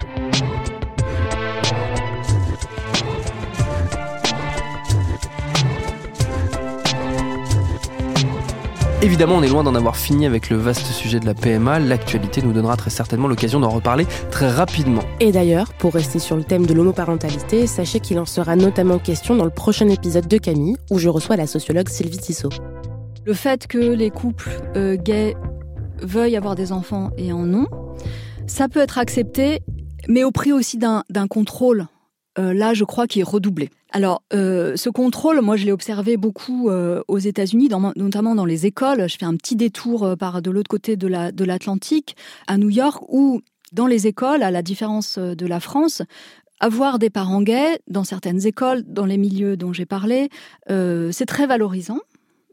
Évidemment, 9.03 9.37
on 9.37 9.41
est 9.41 9.47
loin 9.47 9.63
d'en 9.63 9.73
avoir 9.73 9.97
fini 9.97 10.27
avec 10.27 10.51
le 10.51 10.57
vaste 10.57 10.85
sujet 10.85 11.19
de 11.19 11.25
la 11.25 11.33
PMA. 11.33 11.79
L'actualité 11.79 12.43
nous 12.43 12.53
donnera 12.53 12.77
très 12.77 12.91
certainement 12.91 13.27
l'occasion 13.27 13.59
d'en 13.59 13.69
reparler 13.69 14.05
très 14.29 14.47
rapidement. 14.47 15.01
Et 15.19 15.31
d'ailleurs, 15.31 15.73
pour 15.73 15.95
rester 15.95 16.19
sur 16.19 16.35
le 16.35 16.43
thème 16.43 16.67
de 16.67 16.73
l'homoparentalité, 16.75 17.65
sachez 17.65 17.99
qu'il 17.99 18.19
en 18.19 18.27
sera 18.27 18.55
notamment 18.55 18.99
question 18.99 19.35
dans 19.35 19.45
le 19.45 19.49
prochain 19.49 19.89
épisode 19.89 20.27
de 20.27 20.37
Camille, 20.37 20.77
où 20.91 20.99
je 20.99 21.09
reçois 21.09 21.35
la 21.35 21.47
sociologue 21.47 21.89
Sylvie 21.89 22.19
Tissot. 22.19 22.49
Le 23.23 23.33
fait 23.35 23.67
que 23.67 23.77
les 23.77 24.09
couples 24.09 24.49
euh, 24.75 24.95
gays 24.95 25.35
veuillent 26.01 26.35
avoir 26.35 26.55
des 26.55 26.71
enfants 26.71 27.11
et 27.17 27.31
en 27.31 27.53
ont, 27.53 27.67
ça 28.47 28.67
peut 28.67 28.79
être 28.79 28.97
accepté, 28.97 29.59
mais 30.07 30.23
au 30.23 30.31
prix 30.31 30.51
aussi 30.51 30.79
d'un 30.79 31.03
contrôle. 31.29 31.85
Euh, 32.39 32.51
là, 32.53 32.73
je 32.73 32.83
crois 32.83 33.05
qu'il 33.05 33.21
est 33.21 33.25
redoublé. 33.25 33.69
Alors, 33.91 34.23
euh, 34.33 34.75
ce 34.75 34.89
contrôle, 34.89 35.39
moi, 35.41 35.55
je 35.55 35.65
l'ai 35.65 35.71
observé 35.71 36.17
beaucoup 36.17 36.71
aux 36.71 37.17
États-Unis, 37.19 37.69
notamment 37.95 38.33
dans 38.33 38.45
les 38.45 38.65
écoles. 38.65 39.07
Je 39.07 39.17
fais 39.17 39.25
un 39.25 39.35
petit 39.35 39.55
détour 39.55 40.15
par 40.17 40.41
de 40.41 40.49
l'autre 40.49 40.69
côté 40.69 40.95
de 40.95 41.45
l'Atlantique, 41.45 42.15
à 42.47 42.57
New 42.57 42.69
York, 42.69 43.03
où 43.09 43.41
dans 43.71 43.87
les 43.87 44.07
écoles, 44.07 44.41
à 44.41 44.49
la 44.49 44.63
différence 44.63 45.19
de 45.19 45.45
la 45.45 45.59
France, 45.59 46.01
avoir 46.59 46.97
des 46.97 47.09
parents 47.09 47.41
gays 47.41 47.79
dans 47.87 48.03
certaines 48.03 48.47
écoles, 48.47 48.83
dans 48.87 49.05
les 49.05 49.17
milieux 49.17 49.57
dont 49.57 49.73
j'ai 49.73 49.85
parlé, 49.85 50.29
c'est 50.69 51.25
très 51.27 51.45
valorisant 51.45 51.99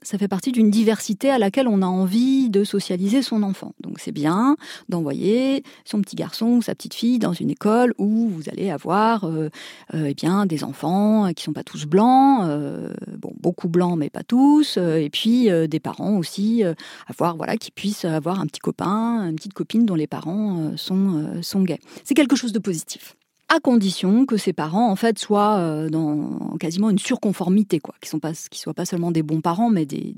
ça 0.03 0.19
fait 0.19 0.29
partie 0.29 0.53
d'une 0.53 0.71
diversité 0.71 1.31
à 1.31 1.39
laquelle 1.39 1.69
on 1.69 1.83
a 1.83 1.87
envie 1.87 2.51
de 2.51 2.65
socialiser 2.65 3.23
son 3.23 3.43
enfant. 3.43 3.75
Donc 3.81 3.99
c'est 3.99 4.13
bien 4.13 4.57
d'envoyer 4.89 5.63
son 5.85 6.01
petit 6.01 6.17
garçon 6.17 6.47
ou 6.47 6.63
sa 6.63 6.75
petite 6.75 6.95
fille 6.95 7.19
dans 7.19 7.33
une 7.33 7.51
école 7.51 7.95
où 7.99 8.29
vous 8.29 8.49
allez 8.49 8.71
avoir 8.71 9.25
euh, 9.25 9.51
euh, 9.95 10.07
eh 10.09 10.15
bien, 10.15 10.47
des 10.47 10.65
enfants 10.65 11.33
qui 11.35 11.45
sont 11.45 11.53
pas 11.53 11.65
tous 11.65 11.87
blancs, 11.87 12.43
euh, 12.45 12.93
bon, 13.19 13.33
beaucoup 13.41 13.69
blancs 13.69 13.99
mais 13.99 14.11
pas 14.11 14.23
tous, 14.23 14.77
et 14.77 15.11
puis 15.11 15.49
des 15.69 15.81
parents 15.81 16.17
aussi, 16.17 16.63
avoir, 17.07 17.37
voilà, 17.37 17.57
qui 17.57 17.71
puissent 17.71 18.05
avoir 18.05 18.41
un 18.41 18.47
petit 18.47 18.61
copain, 18.61 19.29
une 19.29 19.37
petite 19.37 19.55
copine 19.55 19.87
dont 19.87 19.95
les 19.95 20.07
parents 20.07 20.77
sont, 20.77 21.43
sont 21.43 21.63
gays. 21.63 21.81
C'est 22.05 22.15
quelque 22.15 22.37
chose 22.37 22.53
de 22.53 22.59
positif 22.59 23.17
à 23.49 23.61
condition 23.61 24.27
que 24.27 24.37
ses 24.37 24.53
parents 24.53 24.91
en 24.91 24.97
fait 24.97 25.19
soient 25.19 25.59
euh, 25.59 25.89
dans 25.89 26.57
quasiment 26.61 26.91
une 26.91 26.99
surconformité 26.99 27.81
quoi, 27.81 27.95
qu'ils 28.01 28.11
sont 28.11 28.19
pas 28.19 28.33
qu'ils 28.33 28.61
soient 28.61 28.75
pas 28.75 28.85
seulement 28.85 29.11
des 29.11 29.23
bons 29.23 29.41
parents 29.41 29.71
mais 29.71 29.87
des, 29.87 30.15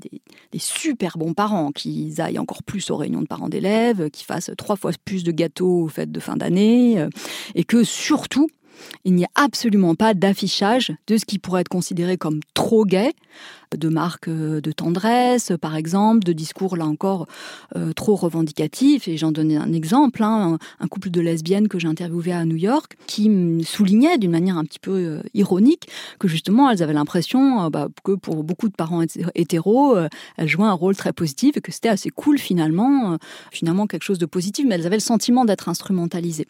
des, 0.51 0.59
super 0.59 1.17
bons 1.17 1.33
parents, 1.33 1.71
qu'ils 1.71 2.19
aillent 2.21 2.39
encore 2.39 2.63
plus 2.63 2.89
aux 2.91 2.97
réunions 2.97 3.21
de 3.21 3.27
parents 3.27 3.49
d'élèves, 3.49 4.09
qu'ils 4.09 4.25
fassent 4.25 4.51
trois 4.57 4.75
fois 4.75 4.91
plus 5.05 5.23
de 5.23 5.31
gâteaux 5.31 5.83
aux 5.83 5.87
fêtes 5.87 6.11
de 6.11 6.19
fin 6.19 6.35
d'année 6.35 6.99
euh, 6.99 7.09
et 7.55 7.63
que 7.63 7.83
surtout 7.83 8.49
il 9.05 9.13
n'y 9.13 9.25
a 9.25 9.29
absolument 9.35 9.95
pas 9.95 10.13
d'affichage 10.13 10.91
de 11.07 11.17
ce 11.17 11.25
qui 11.25 11.39
pourrait 11.39 11.61
être 11.61 11.69
considéré 11.69 12.17
comme 12.17 12.39
trop 12.53 12.85
gay, 12.85 13.13
de 13.77 13.89
marques 13.89 14.27
euh, 14.27 14.61
de 14.61 14.71
tendresse, 14.71 15.53
par 15.61 15.75
exemple, 15.75 16.23
de 16.23 16.33
discours 16.33 16.75
là 16.75 16.85
encore 16.85 17.27
euh, 17.75 17.93
trop 17.93 18.15
revendicatifs. 18.15 19.07
Et 19.07 19.17
j'en 19.17 19.31
donnais 19.31 19.57
un 19.57 19.71
exemple, 19.73 20.23
hein, 20.23 20.57
un, 20.79 20.87
couple 20.87 21.09
de 21.09 21.21
lesbiennes 21.21 21.67
que 21.67 21.79
j'ai 21.79 21.87
interviewé 21.87 22.33
à 22.33 22.45
New 22.45 22.57
York, 22.57 22.97
qui 23.07 23.31
soulignait 23.63 24.17
d'une 24.17 24.31
manière 24.31 24.57
un 24.57 24.65
petit 24.65 24.79
peu 24.79 24.91
euh, 24.91 25.21
ironique 25.33 25.87
que 26.19 26.27
justement 26.27 26.69
elles 26.69 26.83
avaient 26.83 26.93
l'impression 26.93 27.69
bah, 27.69 27.87
que 28.03 28.13
pour 28.13 28.43
beaucoup 28.43 28.67
de 28.67 28.75
parents 28.75 29.03
hétéros, 29.35 29.97
elles 30.37 30.47
jouaient 30.47 30.65
un 30.65 30.73
rôle 30.73 30.95
très 30.95 31.13
positif 31.13 31.57
et 31.57 31.61
que 31.61 31.71
c'était 31.71 31.89
assez 31.89 32.09
cool 32.09 32.37
finalement, 32.37 33.17
finalement 33.51 33.87
quelque 33.87 34.03
chose 34.03 34.19
de 34.19 34.25
positif, 34.25 34.65
mais 34.67 34.75
elles 34.75 34.85
avaient 34.85 34.97
le 34.97 35.01
sentiment 35.01 35.45
d'être 35.45 35.69
instrumentalisées. 35.69 36.47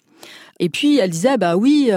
Et 0.59 0.69
puis 0.69 0.99
elle 0.99 1.09
disait 1.09 1.37
bah 1.37 1.55
oui, 1.55 1.91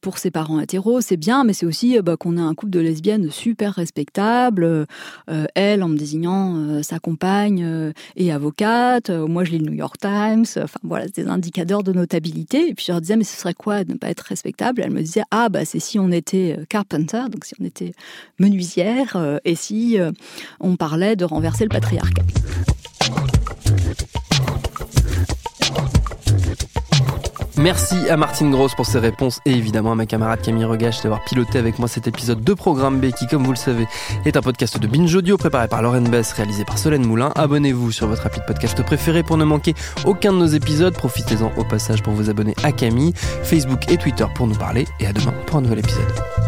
pour 0.00 0.18
ses 0.18 0.30
parents 0.30 0.60
hétéros 0.60 1.00
c'est 1.00 1.16
bien, 1.16 1.44
mais 1.44 1.52
c'est 1.52 1.66
aussi 1.66 1.98
bah, 2.02 2.16
qu'on 2.16 2.36
a 2.36 2.42
un 2.42 2.54
couple 2.54 2.72
de 2.72 2.80
lesbiennes 2.80 3.30
super 3.30 3.74
respectable 3.74 4.86
euh, 5.28 5.46
elle 5.54 5.82
en 5.82 5.88
me 5.88 5.96
désignant 5.96 6.56
euh, 6.56 6.82
sa 6.82 6.98
compagne 6.98 7.62
euh, 7.64 7.92
et 8.16 8.32
avocate. 8.32 9.10
moi, 9.10 9.44
je 9.44 9.52
lis 9.52 9.58
le 9.58 9.66
New 9.66 9.76
York 9.76 9.96
Times. 10.00 10.44
Enfin, 10.56 10.78
voilà, 10.82 11.06
des 11.08 11.26
indicateurs 11.26 11.82
de 11.82 11.92
notabilité. 11.92 12.68
Et 12.68 12.74
puis 12.74 12.84
je 12.86 12.92
leur 12.92 13.00
disais, 13.00 13.16
mais 13.16 13.24
ce 13.24 13.36
serait 13.36 13.54
quoi 13.54 13.84
de 13.84 13.92
ne 13.92 13.98
pas 13.98 14.08
être 14.08 14.20
respectable? 14.20 14.82
Elle 14.84 14.92
me 14.92 15.00
disait, 15.00 15.22
ah, 15.30 15.48
bah, 15.48 15.64
c'est 15.64 15.80
si 15.80 15.98
on 15.98 16.10
était 16.10 16.58
carpenter, 16.68 17.22
donc 17.30 17.44
si 17.44 17.54
on 17.60 17.64
était 17.64 17.92
menuisière, 18.38 19.38
et 19.44 19.54
si 19.54 19.98
on 20.60 20.76
parlait 20.76 21.16
de 21.16 21.24
renverser 21.24 21.64
le 21.64 21.70
patriarcat. 21.70 22.22
Merci 27.66 28.08
à 28.08 28.16
Martine 28.16 28.52
Grosse 28.52 28.76
pour 28.76 28.86
ses 28.86 29.00
réponses 29.00 29.40
et 29.44 29.50
évidemment 29.50 29.90
à 29.90 29.94
ma 29.96 30.06
camarade 30.06 30.40
Camille 30.40 30.64
Regache 30.64 31.02
d'avoir 31.02 31.24
piloté 31.24 31.58
avec 31.58 31.80
moi 31.80 31.88
cet 31.88 32.06
épisode 32.06 32.44
de 32.44 32.54
Programme 32.54 33.00
B 33.00 33.10
qui, 33.10 33.26
comme 33.26 33.42
vous 33.42 33.50
le 33.50 33.56
savez, 33.56 33.88
est 34.24 34.36
un 34.36 34.40
podcast 34.40 34.78
de 34.78 34.86
Binge 34.86 35.12
Audio 35.12 35.36
préparé 35.36 35.66
par 35.66 35.82
Lauren 35.82 36.02
Bess, 36.02 36.32
réalisé 36.34 36.64
par 36.64 36.78
Solène 36.78 37.04
Moulin. 37.04 37.32
Abonnez-vous 37.34 37.90
sur 37.90 38.06
votre 38.06 38.24
appli 38.24 38.38
de 38.38 38.44
podcast 38.44 38.80
préféré 38.84 39.24
pour 39.24 39.36
ne 39.36 39.44
manquer 39.44 39.74
aucun 40.04 40.32
de 40.32 40.38
nos 40.38 40.46
épisodes. 40.46 40.94
Profitez-en 40.94 41.50
au 41.56 41.64
passage 41.64 42.04
pour 42.04 42.12
vous 42.12 42.30
abonner 42.30 42.54
à 42.62 42.70
Camille, 42.70 43.14
Facebook 43.42 43.90
et 43.90 43.96
Twitter 43.96 44.26
pour 44.36 44.46
nous 44.46 44.54
parler 44.54 44.86
et 45.00 45.08
à 45.08 45.12
demain 45.12 45.34
pour 45.46 45.56
un 45.56 45.62
nouvel 45.62 45.80
épisode. 45.80 46.45